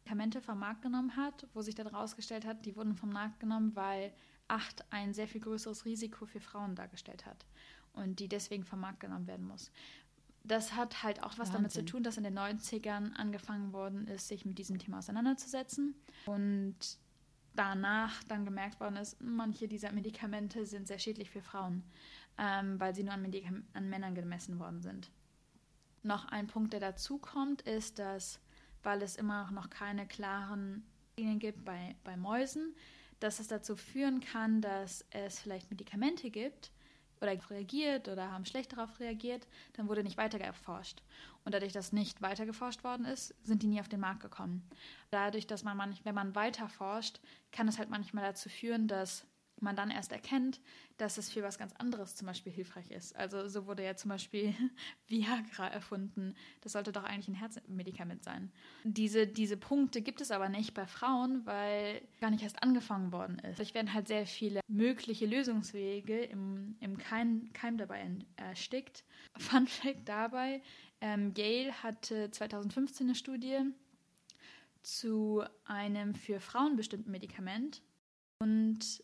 [0.03, 3.73] Medikamente vom Markt genommen hat, wo sich dann herausgestellt hat, die wurden vom Markt genommen,
[3.75, 4.11] weil
[4.49, 7.45] acht ein sehr viel größeres Risiko für Frauen dargestellt hat
[7.93, 9.71] und die deswegen vom Markt genommen werden muss.
[10.43, 11.53] Das hat halt auch was Wahnsinn.
[11.53, 15.95] damit zu tun, dass in den 90ern angefangen worden ist, sich mit diesem Thema auseinanderzusetzen
[16.25, 16.75] und
[17.55, 21.83] danach dann gemerkt worden ist, manche dieser Medikamente sind sehr schädlich für Frauen,
[22.37, 23.25] ähm, weil sie nur an,
[23.73, 25.11] an Männern gemessen worden sind.
[26.03, 28.39] Noch ein Punkt, der dazu kommt, ist, dass,
[28.83, 30.85] weil es immer noch keine klaren
[31.17, 32.75] Linien gibt bei, bei Mäusen,
[33.19, 36.71] dass es dazu führen kann, dass es vielleicht Medikamente gibt
[37.21, 41.01] oder reagiert oder haben schlecht darauf reagiert, dann wurde nicht weiter erforscht.
[41.45, 44.67] Und dadurch, dass nicht weiter geforscht worden ist, sind die nie auf den Markt gekommen.
[45.09, 49.25] Dadurch, dass man, manch, wenn man weiter forscht, kann es halt manchmal dazu führen, dass
[49.59, 50.59] man dann erst erkennt,
[50.97, 53.15] dass es für was ganz anderes zum Beispiel hilfreich ist.
[53.15, 54.53] Also so wurde ja zum Beispiel
[55.07, 56.35] Viagra erfunden.
[56.61, 58.51] Das sollte doch eigentlich ein Herzmedikament sein.
[58.83, 63.39] Diese, diese Punkte gibt es aber nicht bei Frauen, weil gar nicht erst angefangen worden
[63.39, 63.59] ist.
[63.59, 69.03] Es werden halt sehr viele mögliche Lösungswege im, im Keim, Keim dabei erstickt.
[69.37, 70.61] Fun Fact dabei,
[71.01, 73.59] ähm, Yale hatte 2015 eine Studie
[74.83, 77.81] zu einem für Frauen bestimmten Medikament
[78.39, 79.03] und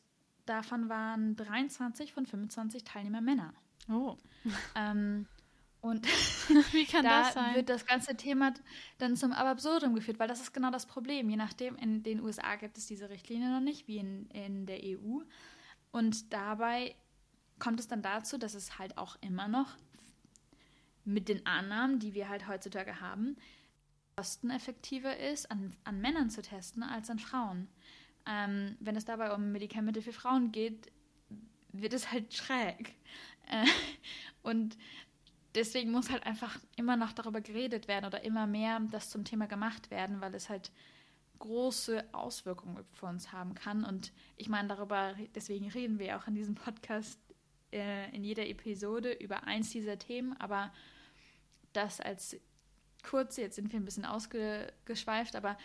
[0.49, 3.53] Davon waren 23 von 25 Teilnehmer Männer.
[3.88, 4.17] Oh.
[4.73, 5.27] Ähm,
[5.79, 6.07] und
[6.73, 7.53] wie kann da das sein?
[7.53, 8.55] wird das ganze Thema
[8.97, 11.29] dann zum Absurdum geführt, weil das ist genau das Problem.
[11.29, 14.79] Je nachdem, in den USA gibt es diese Richtlinie noch nicht, wie in, in der
[14.83, 15.19] EU.
[15.91, 16.95] Und dabei
[17.59, 19.77] kommt es dann dazu, dass es halt auch immer noch
[21.05, 23.38] mit den Annahmen, die wir halt heutzutage haben,
[24.15, 27.67] kosteneffektiver ist, an, an Männern zu testen als an Frauen.
[28.25, 30.91] Ähm, wenn es dabei um Medikamente für Frauen geht,
[31.71, 32.95] wird es halt schräg.
[33.47, 33.65] Äh,
[34.43, 34.77] und
[35.55, 39.47] deswegen muss halt einfach immer noch darüber geredet werden oder immer mehr das zum Thema
[39.47, 40.71] gemacht werden, weil es halt
[41.39, 43.84] große Auswirkungen für uns haben kann.
[43.84, 47.19] Und ich meine, darüber, deswegen reden wir auch in diesem Podcast
[47.71, 50.71] äh, in jeder Episode über eins dieser Themen, aber
[51.73, 52.36] das als
[53.03, 55.58] kurze, jetzt sind wir ein bisschen ausgeschweift, aber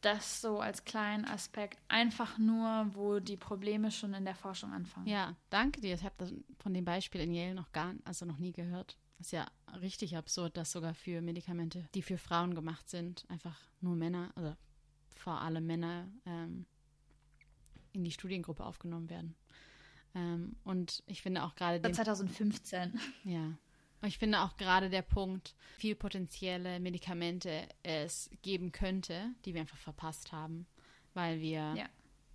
[0.00, 5.06] das so als kleinen Aspekt, einfach nur, wo die Probleme schon in der Forschung anfangen.
[5.06, 5.94] Ja, danke dir.
[5.94, 8.96] Ich habe von dem Beispiel in Yale noch gar, also noch nie gehört.
[9.18, 9.46] Ist ja
[9.80, 14.56] richtig absurd, dass sogar für Medikamente, die für Frauen gemacht sind, einfach nur Männer, also
[15.14, 16.64] vor allem Männer, ähm,
[17.92, 19.34] in die Studiengruppe aufgenommen werden.
[20.14, 21.80] Ähm, und ich finde auch gerade.
[21.80, 22.98] 2015.
[23.24, 23.52] Ja,
[24.02, 29.76] ich finde auch gerade der Punkt, viel potenzielle Medikamente es geben könnte, die wir einfach
[29.76, 30.66] verpasst haben,
[31.14, 31.88] weil wir, ja.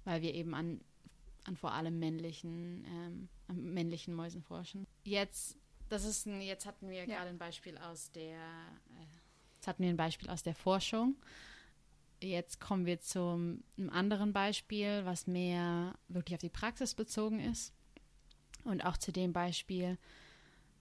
[0.04, 0.82] weil wir eben an,
[1.46, 3.30] an vor allem männlichen, ähm,
[3.74, 4.86] männlichen Mäusen forschen.
[5.04, 5.58] Jetzt,
[5.90, 7.06] das ist ein, jetzt hatten wir ja.
[7.06, 9.06] gerade ein Beispiel aus der, äh,
[9.56, 11.16] jetzt hatten wir ein Beispiel aus der Forschung.
[12.22, 17.74] Jetzt kommen wir zu einem anderen Beispiel, was mehr wirklich auf die Praxis bezogen ist.
[18.64, 19.98] Und auch zu dem Beispiel,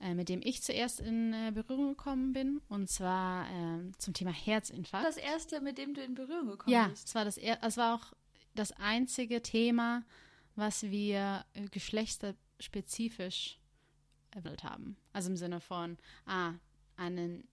[0.00, 4.32] äh, mit dem ich zuerst in äh, Berührung gekommen bin, und zwar äh, zum Thema
[4.32, 5.06] Herzinfarkt.
[5.06, 7.02] Das erste, mit dem du in Berührung gekommen ja, bist.
[7.02, 8.12] Ja, es war das, es war auch
[8.54, 10.04] das einzige Thema,
[10.56, 13.58] was wir äh, geschlechterspezifisch
[14.30, 14.96] erwähnt haben.
[15.12, 16.52] Also im Sinne von, ah,
[16.96, 17.46] einen,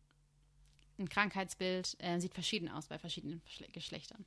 [0.99, 4.25] ein Krankheitsbild äh, sieht verschieden aus bei verschiedenen Geschlechtern.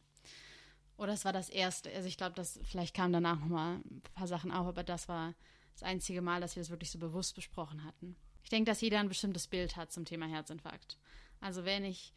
[0.96, 1.92] Oder es war das erste.
[1.92, 5.08] Also ich glaube, dass vielleicht kamen danach noch mal ein paar Sachen auf, aber das
[5.08, 5.34] war
[5.74, 8.16] das einzige Mal, dass wir das wirklich so bewusst besprochen hatten.
[8.42, 10.98] Ich denke, dass jeder ein bestimmtes Bild hat zum Thema Herzinfarkt.
[11.40, 12.14] Also wenn ich,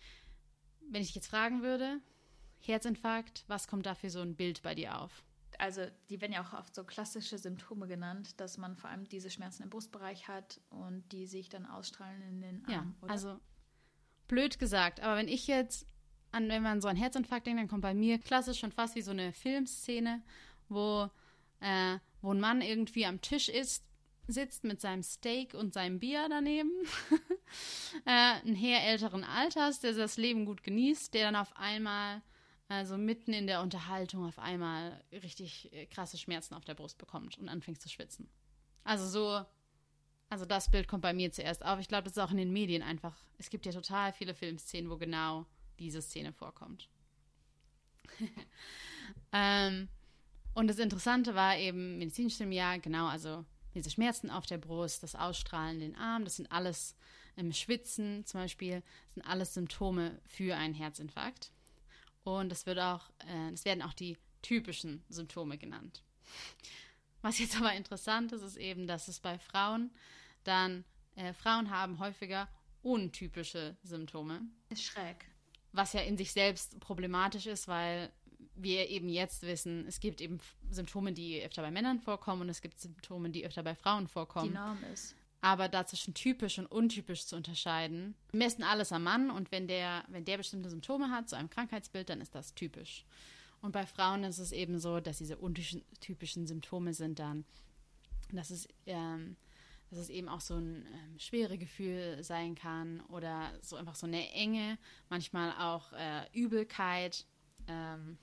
[0.90, 2.00] wenn ich dich jetzt fragen würde,
[2.60, 5.24] Herzinfarkt, was kommt da für so ein Bild bei dir auf?
[5.60, 9.32] Also die werden ja auch oft so klassische Symptome genannt, dass man vor allem diese
[9.32, 12.96] Schmerzen im Brustbereich hat und die sich dann ausstrahlen in den Armen.
[13.00, 13.12] Ja, oder?
[13.12, 13.40] also
[14.28, 15.88] blöd gesagt, aber wenn ich jetzt
[16.32, 19.02] an, wenn man so einen Herzinfarkt denkt, dann kommt bei mir klassisch schon fast wie
[19.02, 20.22] so eine Filmszene,
[20.70, 21.10] wo
[21.62, 23.86] äh, wo ein Mann irgendwie am Tisch ist,
[24.28, 26.72] sitzt mit seinem Steak und seinem Bier daneben.
[28.06, 32.22] äh, ein Herr älteren Alters, der das Leben gut genießt, der dann auf einmal,
[32.68, 37.38] also mitten in der Unterhaltung, auf einmal richtig äh, krasse Schmerzen auf der Brust bekommt
[37.38, 38.30] und anfängt zu schwitzen.
[38.84, 39.46] Also so
[40.30, 41.80] Also das Bild kommt bei mir zuerst auf.
[41.80, 43.16] Ich glaube, das ist auch in den Medien einfach.
[43.38, 45.46] Es gibt ja total viele Filmszenen, wo genau
[45.80, 46.90] diese Szene vorkommt.
[49.32, 49.88] ähm,
[50.58, 55.04] und das Interessante war eben medizinisch im Jahr, genau, also diese Schmerzen auf der Brust,
[55.04, 56.96] das Ausstrahlen in den Arm, das sind alles
[57.36, 61.52] im ähm, Schwitzen zum Beispiel, sind alles Symptome für einen Herzinfarkt.
[62.24, 66.04] Und das wird auch, äh, das werden auch die typischen Symptome genannt.
[67.22, 69.92] Was jetzt aber interessant ist, ist eben, dass es bei Frauen
[70.44, 72.50] dann, äh, Frauen haben häufiger
[72.82, 74.42] untypische Symptome.
[74.70, 75.24] Ist schräg.
[75.72, 78.12] Was ja in sich selbst problematisch ist, weil
[78.58, 80.40] wir eben jetzt wissen, es gibt eben
[80.72, 84.50] Symptome, die öfter bei Männern vorkommen und es gibt Symptome, die öfter bei Frauen vorkommen.
[84.50, 85.16] Die Norm ist.
[85.42, 89.68] Aber da zwischen typisch und untypisch zu unterscheiden, wir messen alles am Mann und wenn
[89.68, 93.06] der, wenn der bestimmte Symptome hat, zu einem Krankheitsbild, dann ist das typisch.
[93.62, 97.46] Und bei Frauen ist es eben so, dass diese untypischen Symptome sind dann,
[98.32, 99.36] dass es, ähm,
[99.90, 104.08] dass es eben auch so ein ähm, schwere Gefühl sein kann oder so einfach so
[104.08, 104.78] eine Enge,
[105.10, 107.26] manchmal auch äh, Übelkeit.
[107.68, 108.18] Ähm,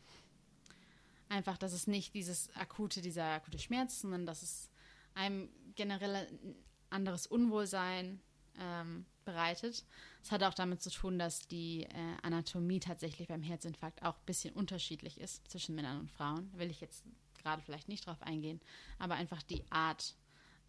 [1.34, 4.70] einfach, dass es nicht dieses akute, dieser akute Schmerz, sondern dass es
[5.14, 6.54] einem generell ein
[6.90, 8.20] anderes Unwohlsein
[8.58, 9.84] ähm, bereitet.
[10.22, 14.26] Es hat auch damit zu tun, dass die äh, Anatomie tatsächlich beim Herzinfarkt auch ein
[14.26, 16.50] bisschen unterschiedlich ist zwischen Männern und Frauen.
[16.52, 18.60] Da will ich jetzt gerade vielleicht nicht drauf eingehen,
[18.98, 20.14] aber einfach die Art,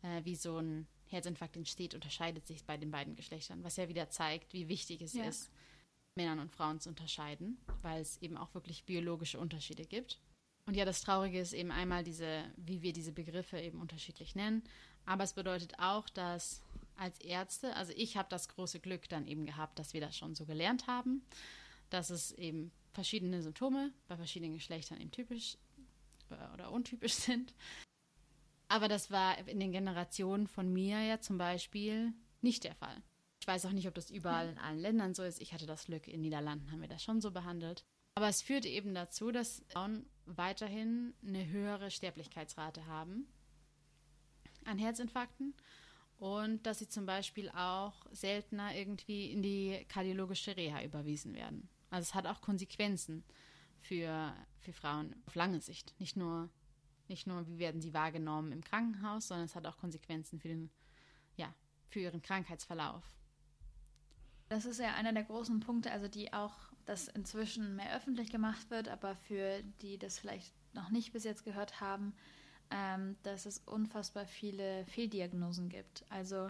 [0.01, 4.09] äh, wie so ein Herzinfarkt entsteht, unterscheidet sich bei den beiden Geschlechtern, was ja wieder
[4.09, 5.25] zeigt, wie wichtig es ja.
[5.25, 5.51] ist,
[6.15, 10.19] Männern und Frauen zu unterscheiden, weil es eben auch wirklich biologische Unterschiede gibt.
[10.65, 14.63] Und ja, das Traurige ist eben einmal diese, wie wir diese Begriffe eben unterschiedlich nennen.
[15.05, 16.61] Aber es bedeutet auch, dass
[16.97, 20.33] als Ärzte, also ich habe das große Glück dann eben gehabt, dass wir das schon
[20.33, 21.23] so gelernt haben,
[21.89, 25.57] dass es eben verschiedene Symptome bei verschiedenen Geschlechtern eben typisch
[26.31, 27.53] äh, oder untypisch sind.
[28.67, 33.03] Aber das war in den Generationen von mir ja zum Beispiel nicht der Fall.
[33.39, 35.39] Ich weiß auch nicht, ob das überall in allen Ländern so ist.
[35.39, 37.85] Ich hatte das Glück, in Niederlanden haben wir das schon so behandelt.
[38.15, 43.27] Aber es führt eben dazu, dass Frauen weiterhin eine höhere Sterblichkeitsrate haben
[44.65, 45.53] an Herzinfarkten
[46.17, 51.69] und dass sie zum Beispiel auch seltener irgendwie in die kardiologische Reha überwiesen werden.
[51.89, 53.23] Also es hat auch Konsequenzen
[53.81, 55.93] für, für Frauen auf lange Sicht.
[55.99, 56.49] Nicht nur,
[57.07, 60.71] nicht nur, wie werden sie wahrgenommen im Krankenhaus, sondern es hat auch Konsequenzen für, den,
[61.35, 61.53] ja,
[61.89, 63.03] für ihren Krankheitsverlauf.
[64.49, 68.69] Das ist ja einer der großen Punkte, also die auch, das inzwischen mehr öffentlich gemacht
[68.69, 72.13] wird, aber für die das vielleicht noch nicht bis jetzt gehört haben,
[72.71, 76.05] ähm, dass es unfassbar viele Fehldiagnosen gibt.
[76.09, 76.49] Also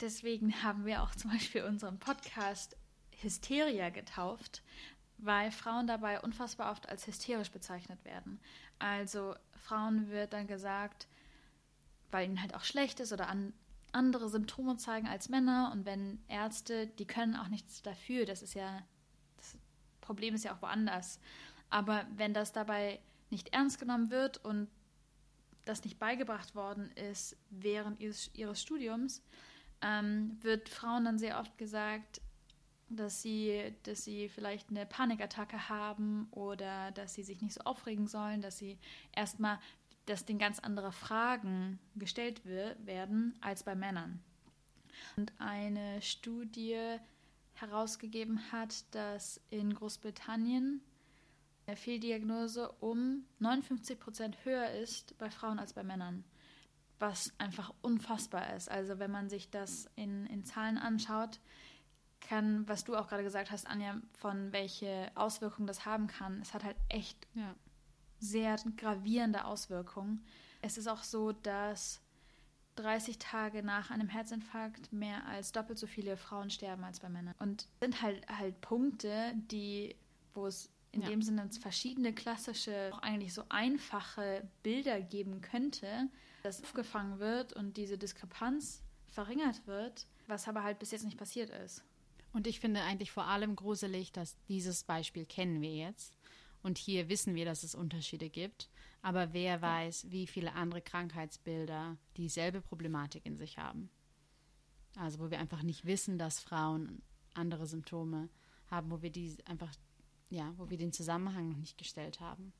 [0.00, 2.76] deswegen haben wir auch zum Beispiel unseren Podcast
[3.20, 4.62] Hysteria getauft,
[5.18, 8.40] weil Frauen dabei unfassbar oft als hysterisch bezeichnet werden.
[8.78, 11.08] Also Frauen wird dann gesagt,
[12.10, 13.52] weil ihnen halt auch schlecht ist oder an
[13.92, 18.54] andere Symptome zeigen als Männer und wenn Ärzte, die können auch nichts dafür, das ist
[18.54, 18.82] ja,
[19.36, 19.56] das
[20.00, 21.20] Problem ist ja auch woanders.
[21.70, 24.68] Aber wenn das dabei nicht ernst genommen wird und
[25.64, 29.22] das nicht beigebracht worden ist während ihres, ihres Studiums,
[29.82, 32.20] ähm, wird Frauen dann sehr oft gesagt,
[32.88, 38.06] dass sie, dass sie vielleicht eine Panikattacke haben oder dass sie sich nicht so aufregen
[38.06, 38.78] sollen, dass sie
[39.14, 39.58] erstmal,
[40.08, 44.20] dass denen ganz andere Fragen gestellt werden als bei Männern.
[45.16, 46.98] Und eine Studie
[47.54, 50.80] herausgegeben hat, dass in Großbritannien
[51.66, 56.24] der Fehldiagnose um 59 Prozent höher ist bei Frauen als bei Männern.
[56.98, 58.70] Was einfach unfassbar ist.
[58.70, 61.38] Also wenn man sich das in, in Zahlen anschaut,
[62.20, 66.54] kann, was du auch gerade gesagt hast, Anja, von welche Auswirkungen das haben kann, es
[66.54, 67.54] hat halt echt ja.
[68.20, 70.24] Sehr gravierende Auswirkungen.
[70.60, 72.00] Es ist auch so, dass
[72.76, 77.34] 30 Tage nach einem Herzinfarkt mehr als doppelt so viele Frauen sterben als bei Männern.
[77.38, 79.96] Und sind halt halt Punkte, die,
[80.34, 81.08] wo es in ja.
[81.08, 86.08] dem Sinne verschiedene klassische, auch eigentlich so einfache Bilder geben könnte,
[86.42, 91.50] das aufgefangen wird und diese Diskrepanz verringert wird, was aber halt bis jetzt nicht passiert
[91.50, 91.82] ist.
[92.32, 96.17] Und ich finde eigentlich vor allem gruselig, dass dieses Beispiel kennen wir jetzt.
[96.62, 98.68] Und hier wissen wir, dass es Unterschiede gibt.
[99.00, 103.90] Aber wer weiß, wie viele andere Krankheitsbilder dieselbe Problematik in sich haben.
[104.96, 107.02] Also wo wir einfach nicht wissen, dass Frauen
[107.34, 108.28] andere Symptome
[108.66, 109.72] haben, wo wir die einfach
[110.30, 112.52] ja, wo wir den Zusammenhang noch nicht gestellt haben.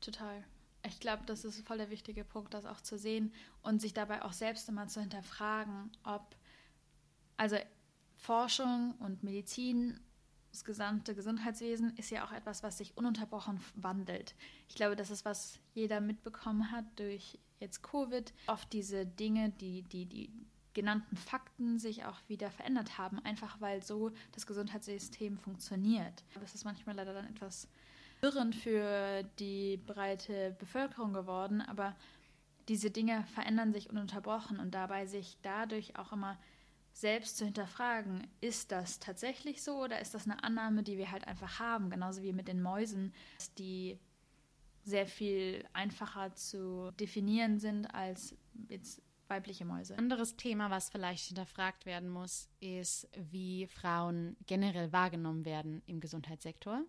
[0.00, 0.44] Total.
[0.86, 3.32] Ich glaube, das ist voll der wichtige Punkt, das auch zu sehen
[3.62, 6.36] und sich dabei auch selbst immer zu hinterfragen, ob,
[7.36, 7.56] also
[8.16, 9.98] Forschung und Medizin
[10.54, 14.36] das gesamte Gesundheitswesen ist ja auch etwas, was sich ununterbrochen wandelt.
[14.68, 18.32] Ich glaube, das ist, was jeder mitbekommen hat durch jetzt Covid.
[18.46, 20.30] Oft diese Dinge, die, die, die
[20.72, 26.22] genannten Fakten sich auch wieder verändert haben, einfach weil so das Gesundheitssystem funktioniert.
[26.38, 27.66] Das ist manchmal leider dann etwas
[28.22, 31.96] irrend für die breite Bevölkerung geworden, aber
[32.68, 36.38] diese Dinge verändern sich ununterbrochen und dabei sich dadurch auch immer
[36.94, 41.26] selbst zu hinterfragen, ist das tatsächlich so oder ist das eine Annahme, die wir halt
[41.26, 43.12] einfach haben, genauso wie mit den Mäusen,
[43.58, 43.98] die
[44.84, 48.36] sehr viel einfacher zu definieren sind als
[48.68, 49.98] jetzt weibliche Mäuse.
[49.98, 56.84] Anderes Thema, was vielleicht hinterfragt werden muss, ist, wie Frauen generell wahrgenommen werden im Gesundheitssektor.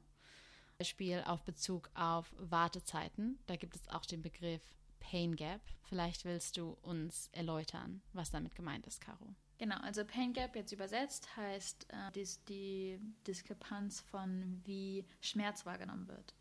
[0.77, 3.39] Beispiel auf Bezug auf Wartezeiten.
[3.47, 4.61] Da gibt es auch den Begriff
[4.99, 5.61] Pain Gap.
[5.83, 9.33] Vielleicht willst du uns erläutern, was damit gemeint ist, Caro.
[9.57, 16.07] Genau, also Pain Gap jetzt übersetzt heißt äh, dies, die Diskrepanz von wie Schmerz wahrgenommen
[16.07, 16.33] wird.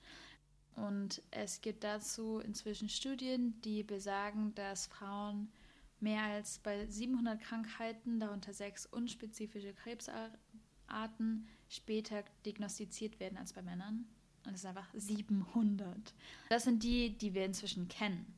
[0.74, 5.53] Und es gibt dazu inzwischen Studien, die besagen, dass Frauen
[6.00, 14.07] mehr als bei 700 Krankheiten, darunter sechs unspezifische Krebsarten, später diagnostiziert werden als bei Männern.
[14.46, 16.14] Und es sind einfach 700.
[16.50, 18.35] Das sind die, die wir inzwischen kennen.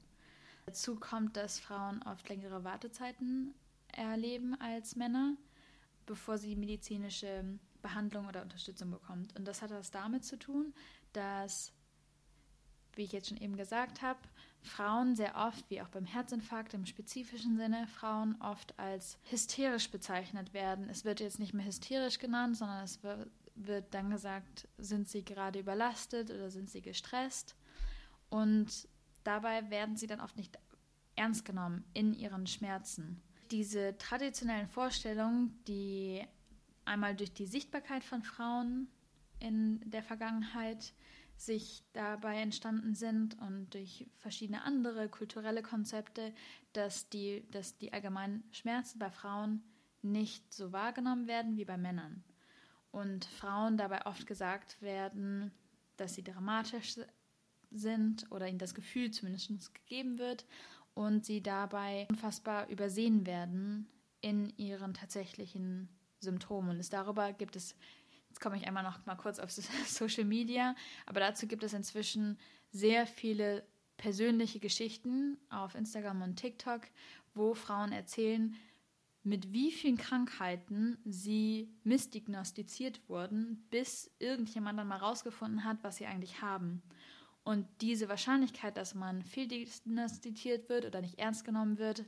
[0.67, 3.55] Dazu kommt, dass Frauen oft längere Wartezeiten
[3.97, 5.37] erleben als Männer,
[6.07, 7.45] bevor sie medizinische
[7.83, 9.37] Behandlung oder Unterstützung bekommt.
[9.37, 10.75] Und das hat was damit zu tun,
[11.13, 11.73] dass,
[12.95, 14.19] wie ich jetzt schon eben gesagt habe,
[14.63, 20.53] Frauen sehr oft, wie auch beim Herzinfarkt im spezifischen Sinne, Frauen oft als hysterisch bezeichnet
[20.55, 20.89] werden.
[20.91, 23.01] Es wird jetzt nicht mehr hysterisch genannt, sondern es
[23.55, 27.55] wird dann gesagt, sind sie gerade überlastet oder sind sie gestresst.
[28.29, 28.89] Und
[29.27, 30.57] Dabei werden sie dann oft nicht
[31.17, 33.21] ernst genommen in ihren Schmerzen.
[33.51, 36.23] Diese traditionellen Vorstellungen, die
[36.85, 38.89] einmal durch die Sichtbarkeit von Frauen
[39.39, 40.95] in der Vergangenheit
[41.37, 46.33] sich dabei entstanden sind und durch verschiedene andere kulturelle Konzepte,
[46.73, 49.63] dass die, dass die allgemeinen Schmerzen bei Frauen
[50.03, 52.25] nicht so wahrgenommen werden wie bei Männern.
[52.91, 55.53] Und Frauen dabei oft gesagt werden,
[55.99, 56.95] dass sie dramatisch
[57.71, 60.47] sind oder ihnen das Gefühl zumindest gegeben wird
[60.97, 63.87] und sie dabei unfassbar übersehen werden
[64.23, 66.71] in ihren tatsächlichen Symptomen.
[66.71, 67.77] Und es darüber gibt es,
[68.31, 69.51] jetzt komme ich einmal noch mal kurz auf
[69.87, 72.39] Social Media, aber dazu gibt es inzwischen
[72.73, 73.63] sehr viele
[73.99, 76.81] persönliche Geschichten auf Instagram und TikTok,
[77.35, 78.57] wo Frauen erzählen,
[79.23, 86.07] mit wie vielen Krankheiten sie missdiagnostiziert wurden, bis irgendjemand dann mal rausgefunden hat, was sie
[86.07, 86.83] eigentlich haben.
[87.47, 92.05] Und diese Wahrscheinlichkeit, dass man fehldiagnostiziert wird oder nicht ernst genommen wird,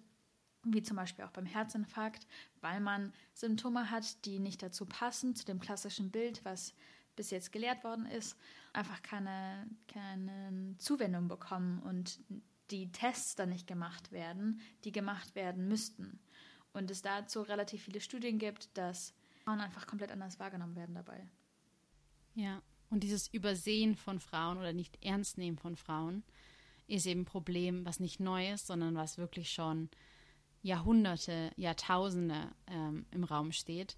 [0.64, 2.26] wie zum Beispiel auch beim Herzinfarkt,
[2.60, 6.74] weil man Symptome hat, die nicht dazu passen, zu dem klassischen Bild, was
[7.14, 8.36] bis jetzt gelehrt worden ist,
[8.72, 12.18] einfach keine, keine Zuwendung bekommen und
[12.72, 16.18] die Tests dann nicht gemacht werden, die gemacht werden müssten.
[16.72, 21.28] Und es dazu relativ viele Studien gibt, dass Frauen einfach komplett anders wahrgenommen werden dabei.
[22.34, 26.22] Ja, und dieses Übersehen von Frauen oder nicht ernst nehmen von Frauen
[26.86, 29.90] ist eben ein Problem, was nicht neu ist, sondern was wirklich schon
[30.62, 33.96] Jahrhunderte, Jahrtausende ähm, im Raum steht.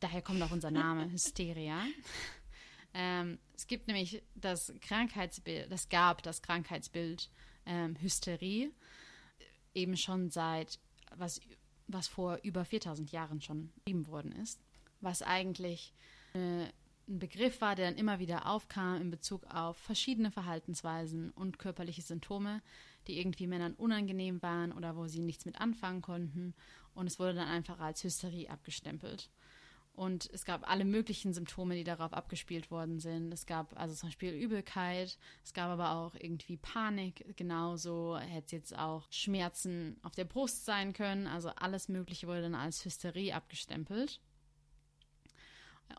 [0.00, 1.82] Daher kommt auch unser Name, Hysteria.
[2.94, 7.30] Ähm, es gibt nämlich das Krankheitsbild, das gab das Krankheitsbild
[7.66, 8.70] ähm, Hysterie
[9.74, 10.78] eben schon seit,
[11.16, 11.40] was,
[11.86, 14.60] was vor über 4000 Jahren schon beschrieben worden ist,
[15.00, 15.92] was eigentlich
[16.34, 16.66] äh,
[17.08, 22.02] ein Begriff war, der dann immer wieder aufkam in Bezug auf verschiedene Verhaltensweisen und körperliche
[22.02, 22.62] Symptome,
[23.06, 26.54] die irgendwie Männern unangenehm waren oder wo sie nichts mit anfangen konnten.
[26.94, 29.30] Und es wurde dann einfach als Hysterie abgestempelt.
[29.94, 33.32] Und es gab alle möglichen Symptome, die darauf abgespielt worden sind.
[33.32, 38.52] Es gab also zum Beispiel Übelkeit, es gab aber auch irgendwie Panik, genauso hätte es
[38.52, 41.28] jetzt auch Schmerzen auf der Brust sein können.
[41.28, 44.20] Also alles Mögliche wurde dann als Hysterie abgestempelt.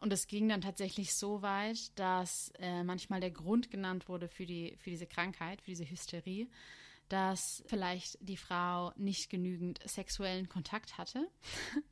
[0.01, 4.45] Und es ging dann tatsächlich so weit, dass äh, manchmal der Grund genannt wurde für,
[4.45, 6.47] die, für diese Krankheit, für diese Hysterie,
[7.09, 11.27] dass vielleicht die Frau nicht genügend sexuellen Kontakt hatte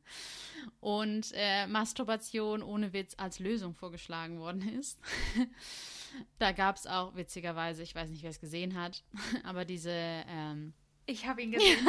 [0.79, 4.99] und äh, Masturbation ohne Witz als Lösung vorgeschlagen worden ist.
[6.39, 9.03] da gab es auch witzigerweise, ich weiß nicht, wer es gesehen hat,
[9.43, 10.73] aber diese ähm,
[11.05, 11.87] ich habe ihn gesehen.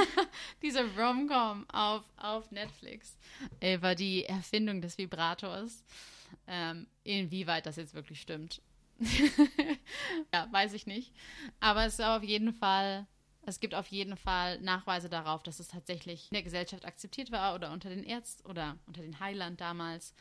[0.63, 3.17] diese Rom-Com auf, auf Netflix
[3.63, 5.85] über die Erfindung des Vibrators.
[6.47, 8.61] Ähm, inwieweit das jetzt wirklich stimmt.
[10.33, 11.13] ja, weiß ich nicht.
[11.61, 13.07] Aber es ist auf jeden Fall
[13.47, 17.55] Es gibt auf jeden Fall Nachweise darauf, dass es tatsächlich in der Gesellschaft akzeptiert war
[17.55, 20.15] oder unter den Ärzten oder unter den Heilern damals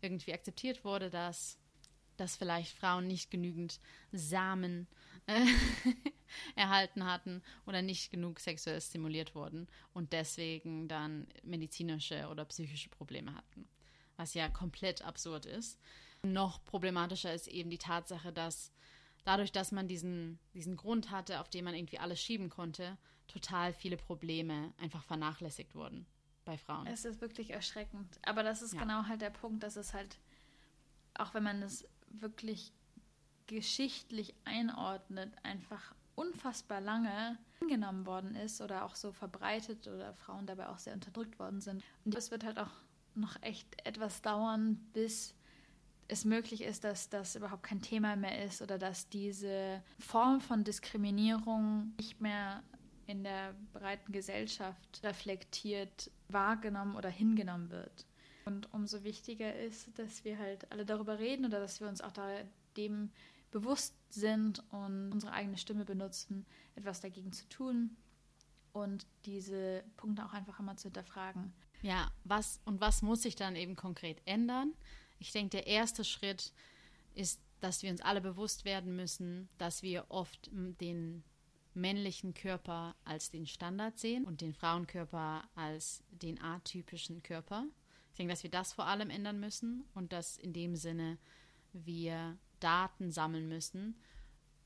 [0.00, 1.58] irgendwie akzeptiert wurde, dass,
[2.16, 3.80] dass vielleicht Frauen nicht genügend
[4.12, 5.09] Samen äh,
[6.56, 13.34] erhalten hatten oder nicht genug sexuell stimuliert wurden und deswegen dann medizinische oder psychische Probleme
[13.34, 13.68] hatten.
[14.16, 15.78] Was ja komplett absurd ist.
[16.22, 18.72] Noch problematischer ist eben die Tatsache, dass
[19.24, 22.98] dadurch, dass man diesen, diesen Grund hatte, auf den man irgendwie alles schieben konnte,
[23.28, 26.06] total viele Probleme einfach vernachlässigt wurden
[26.44, 26.86] bei Frauen.
[26.86, 28.18] Es ist wirklich erschreckend.
[28.22, 28.80] Aber das ist ja.
[28.80, 30.18] genau halt der Punkt, dass es halt,
[31.14, 32.72] auch wenn man es wirklich
[33.50, 40.68] geschichtlich einordnet, einfach unfassbar lange hingenommen worden ist oder auch so verbreitet oder Frauen dabei
[40.68, 41.82] auch sehr unterdrückt worden sind.
[42.04, 42.70] Und es wird halt auch
[43.14, 45.34] noch echt etwas dauern, bis
[46.08, 50.64] es möglich ist, dass das überhaupt kein Thema mehr ist oder dass diese Form von
[50.64, 52.62] Diskriminierung nicht mehr
[53.06, 58.06] in der breiten Gesellschaft reflektiert, wahrgenommen oder hingenommen wird.
[58.44, 62.12] Und umso wichtiger ist, dass wir halt alle darüber reden oder dass wir uns auch
[62.12, 62.28] da
[62.76, 63.10] dem
[63.50, 67.96] bewusst sind und unsere eigene Stimme benutzen, etwas dagegen zu tun
[68.72, 71.52] und diese Punkte auch einfach immer zu hinterfragen.
[71.82, 74.74] Ja, was und was muss sich dann eben konkret ändern?
[75.18, 76.52] Ich denke, der erste Schritt
[77.14, 81.24] ist, dass wir uns alle bewusst werden müssen, dass wir oft den
[81.74, 87.66] männlichen Körper als den Standard sehen und den Frauenkörper als den atypischen Körper.
[88.12, 91.18] Ich denke, dass wir das vor allem ändern müssen und dass in dem Sinne
[91.72, 93.96] wir Daten sammeln müssen,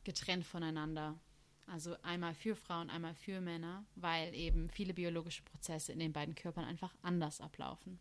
[0.05, 1.19] getrennt voneinander.
[1.67, 6.35] Also einmal für Frauen, einmal für Männer, weil eben viele biologische Prozesse in den beiden
[6.35, 7.99] Körpern einfach anders ablaufen.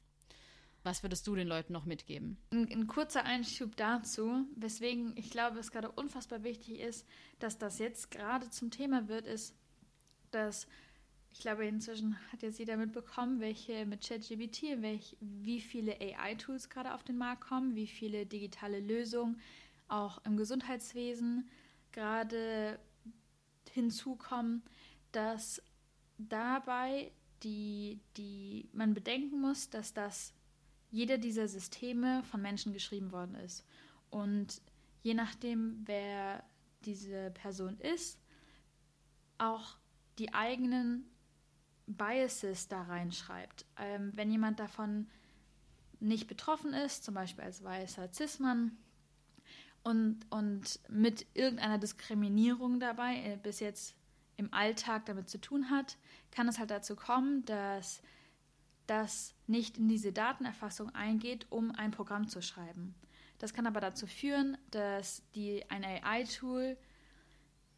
[0.84, 2.38] Was würdest du den Leuten noch mitgeben?
[2.52, 7.08] Ein, ein, kurzer Einschub dazu, weswegen ich glaube, es gerade unfassbar wichtig ist,
[7.40, 9.56] dass das jetzt gerade zum Thema wird, ist,
[10.32, 10.68] dass
[11.32, 16.94] ich glaube, inzwischen hat jetzt jeder mitbekommen, welche mit ChatGBT, welch, wie viele AI-Tools gerade
[16.94, 19.40] auf den Markt kommen, wie viele digitale Lösungen
[19.94, 21.48] auch im Gesundheitswesen
[21.92, 22.80] gerade
[23.70, 24.64] hinzukommen,
[25.12, 25.62] dass
[26.18, 27.12] dabei
[27.44, 30.34] die, die man bedenken muss, dass das
[30.90, 33.66] jeder dieser Systeme von Menschen geschrieben worden ist.
[34.10, 34.62] Und
[35.02, 36.44] je nachdem, wer
[36.86, 38.20] diese Person ist,
[39.38, 39.78] auch
[40.18, 41.06] die eigenen
[41.86, 43.66] Biases da reinschreibt.
[43.78, 45.08] Ähm, wenn jemand davon
[46.00, 48.78] nicht betroffen ist, zum Beispiel als weißer Cis-Mann,
[49.84, 53.96] und, und mit irgendeiner Diskriminierung dabei äh, bis jetzt
[54.38, 55.98] im Alltag damit zu tun hat,
[56.32, 58.02] kann es halt dazu kommen, dass
[58.88, 62.96] das nicht in diese Datenerfassung eingeht, um ein Programm zu schreiben.
[63.38, 66.78] Das kann aber dazu führen, dass die, ein AI-Tool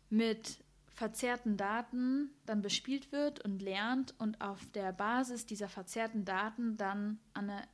[0.10, 6.78] mit verzerrten Daten dann bespielt wird und lernt und auf der Basis dieser verzerrten Daten
[6.78, 7.20] dann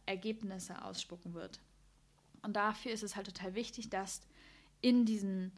[0.06, 1.60] Ergebnisse ausspucken wird.
[2.42, 4.22] Und dafür ist es halt total wichtig, dass
[4.82, 5.52] in diesen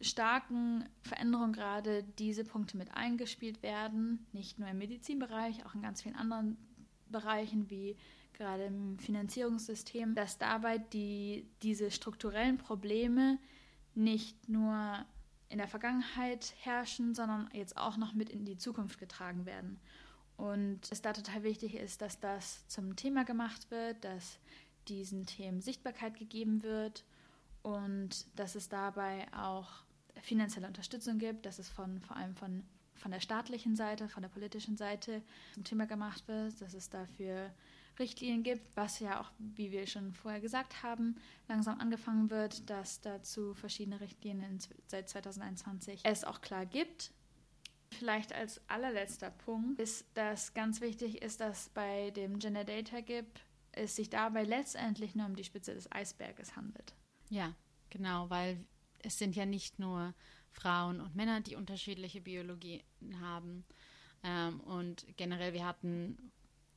[0.00, 6.02] starken Veränderungen gerade diese Punkte mit eingespielt werden, nicht nur im Medizinbereich, auch in ganz
[6.02, 6.58] vielen anderen
[7.08, 7.96] Bereichen wie
[8.34, 13.38] gerade im Finanzierungssystem, dass dabei die, diese strukturellen Probleme
[13.94, 15.04] nicht nur
[15.48, 19.80] in der Vergangenheit herrschen, sondern jetzt auch noch mit in die Zukunft getragen werden.
[20.36, 24.38] Und es da total wichtig ist, dass das zum Thema gemacht wird, dass
[24.88, 27.04] diesen Themen Sichtbarkeit gegeben wird
[27.62, 29.68] und dass es dabei auch
[30.22, 32.64] finanzielle Unterstützung gibt, dass es von vor allem von,
[32.94, 35.22] von der staatlichen Seite, von der politischen Seite
[35.54, 37.50] zum Thema gemacht wird, dass es dafür
[37.98, 41.16] Richtlinien gibt, was ja auch, wie wir schon vorher gesagt haben,
[41.48, 47.12] langsam angefangen wird, dass dazu verschiedene Richtlinien seit 2021 es auch klar gibt.
[47.92, 53.26] Vielleicht als allerletzter Punkt ist, dass ganz wichtig ist, dass bei dem Gender Data Gap
[53.72, 56.94] es sich dabei letztendlich nur um die Spitze des Eisberges handelt.
[57.28, 57.54] Ja,
[57.90, 58.64] genau, weil
[59.02, 60.14] es sind ja nicht nur
[60.50, 62.82] Frauen und Männer, die unterschiedliche Biologien
[63.20, 63.64] haben.
[64.22, 66.32] Ähm, und generell, wir hatten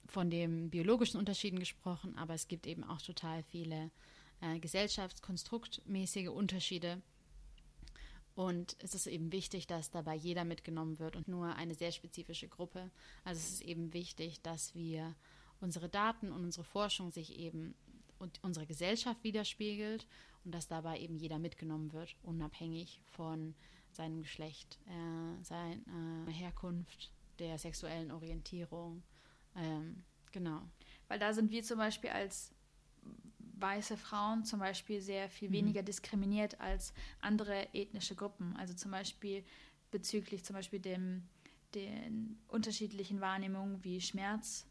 [0.06, 3.92] von den biologischen Unterschieden gesprochen, aber es gibt eben auch total viele
[4.42, 7.02] äh, gesellschaftskonstruktmäßige Unterschiede.
[8.36, 12.48] Und es ist eben wichtig, dass dabei jeder mitgenommen wird und nur eine sehr spezifische
[12.48, 12.90] Gruppe.
[13.24, 15.16] Also es ist eben wichtig, dass wir
[15.64, 17.74] unsere Daten und unsere Forschung sich eben
[18.20, 20.06] und unsere Gesellschaft widerspiegelt
[20.44, 23.56] und dass dabei eben jeder mitgenommen wird, unabhängig von
[23.92, 29.04] seinem Geschlecht, äh, seiner Herkunft, der sexuellen Orientierung.
[29.56, 30.62] Ähm, genau.
[31.08, 32.54] Weil da sind wir zum Beispiel als
[33.56, 35.54] weiße Frauen zum Beispiel sehr viel mhm.
[35.54, 38.56] weniger diskriminiert als andere ethnische Gruppen.
[38.58, 39.44] Also zum Beispiel
[39.92, 41.24] bezüglich zum Beispiel dem,
[41.74, 44.68] den unterschiedlichen Wahrnehmungen, wie Schmerz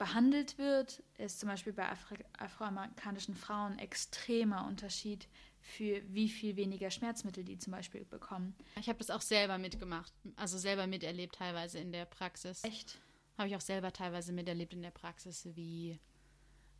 [0.00, 5.28] behandelt wird, ist zum Beispiel bei Afri afroamerikanischen Frauen extremer Unterschied
[5.60, 8.56] für wie viel weniger Schmerzmittel die zum Beispiel bekommen.
[8.80, 12.64] Ich habe das auch selber mitgemacht, also selber miterlebt teilweise in der Praxis.
[12.64, 12.98] Echt?
[13.36, 16.00] Habe ich auch selber teilweise miterlebt in der Praxis, wie,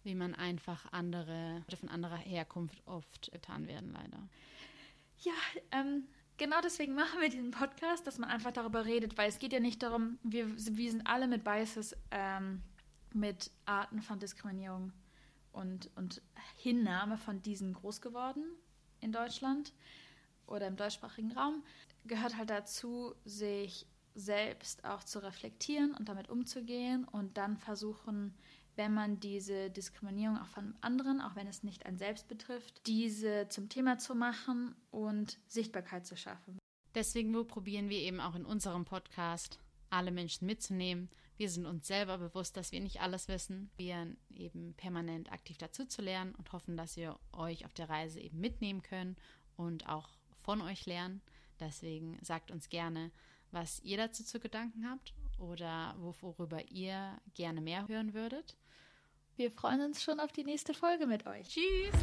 [0.02, 4.30] wie man einfach andere, von anderer Herkunft oft getan werden, leider.
[5.18, 5.34] Ja,
[5.72, 6.04] ähm,
[6.38, 9.60] genau deswegen machen wir diesen Podcast, dass man einfach darüber redet, weil es geht ja
[9.60, 12.62] nicht darum, wir, wir sind alle mit Biases, ähm,
[13.14, 14.92] mit Arten von Diskriminierung
[15.52, 16.22] und, und
[16.56, 18.44] Hinnahme von diesen groß geworden
[19.00, 19.72] in Deutschland
[20.46, 21.62] oder im deutschsprachigen Raum.
[22.04, 28.34] Gehört halt dazu, sich selbst auch zu reflektieren und damit umzugehen und dann versuchen,
[28.76, 33.48] wenn man diese Diskriminierung auch von anderen, auch wenn es nicht ein selbst betrifft, diese
[33.48, 36.58] zum Thema zu machen und Sichtbarkeit zu schaffen.
[36.94, 39.58] Deswegen probieren wir eben auch in unserem Podcast
[39.90, 41.08] alle Menschen mitzunehmen.
[41.40, 43.70] Wir sind uns selber bewusst, dass wir nicht alles wissen.
[43.78, 48.20] Wir eben permanent aktiv dazu zu lernen und hoffen, dass wir euch auf der Reise
[48.20, 49.16] eben mitnehmen können
[49.56, 50.10] und auch
[50.42, 51.22] von euch lernen.
[51.58, 53.10] Deswegen sagt uns gerne,
[53.52, 58.58] was ihr dazu zu Gedanken habt oder worüber ihr gerne mehr hören würdet.
[59.36, 61.48] Wir freuen uns schon auf die nächste Folge mit euch.
[61.48, 61.94] Tschüss!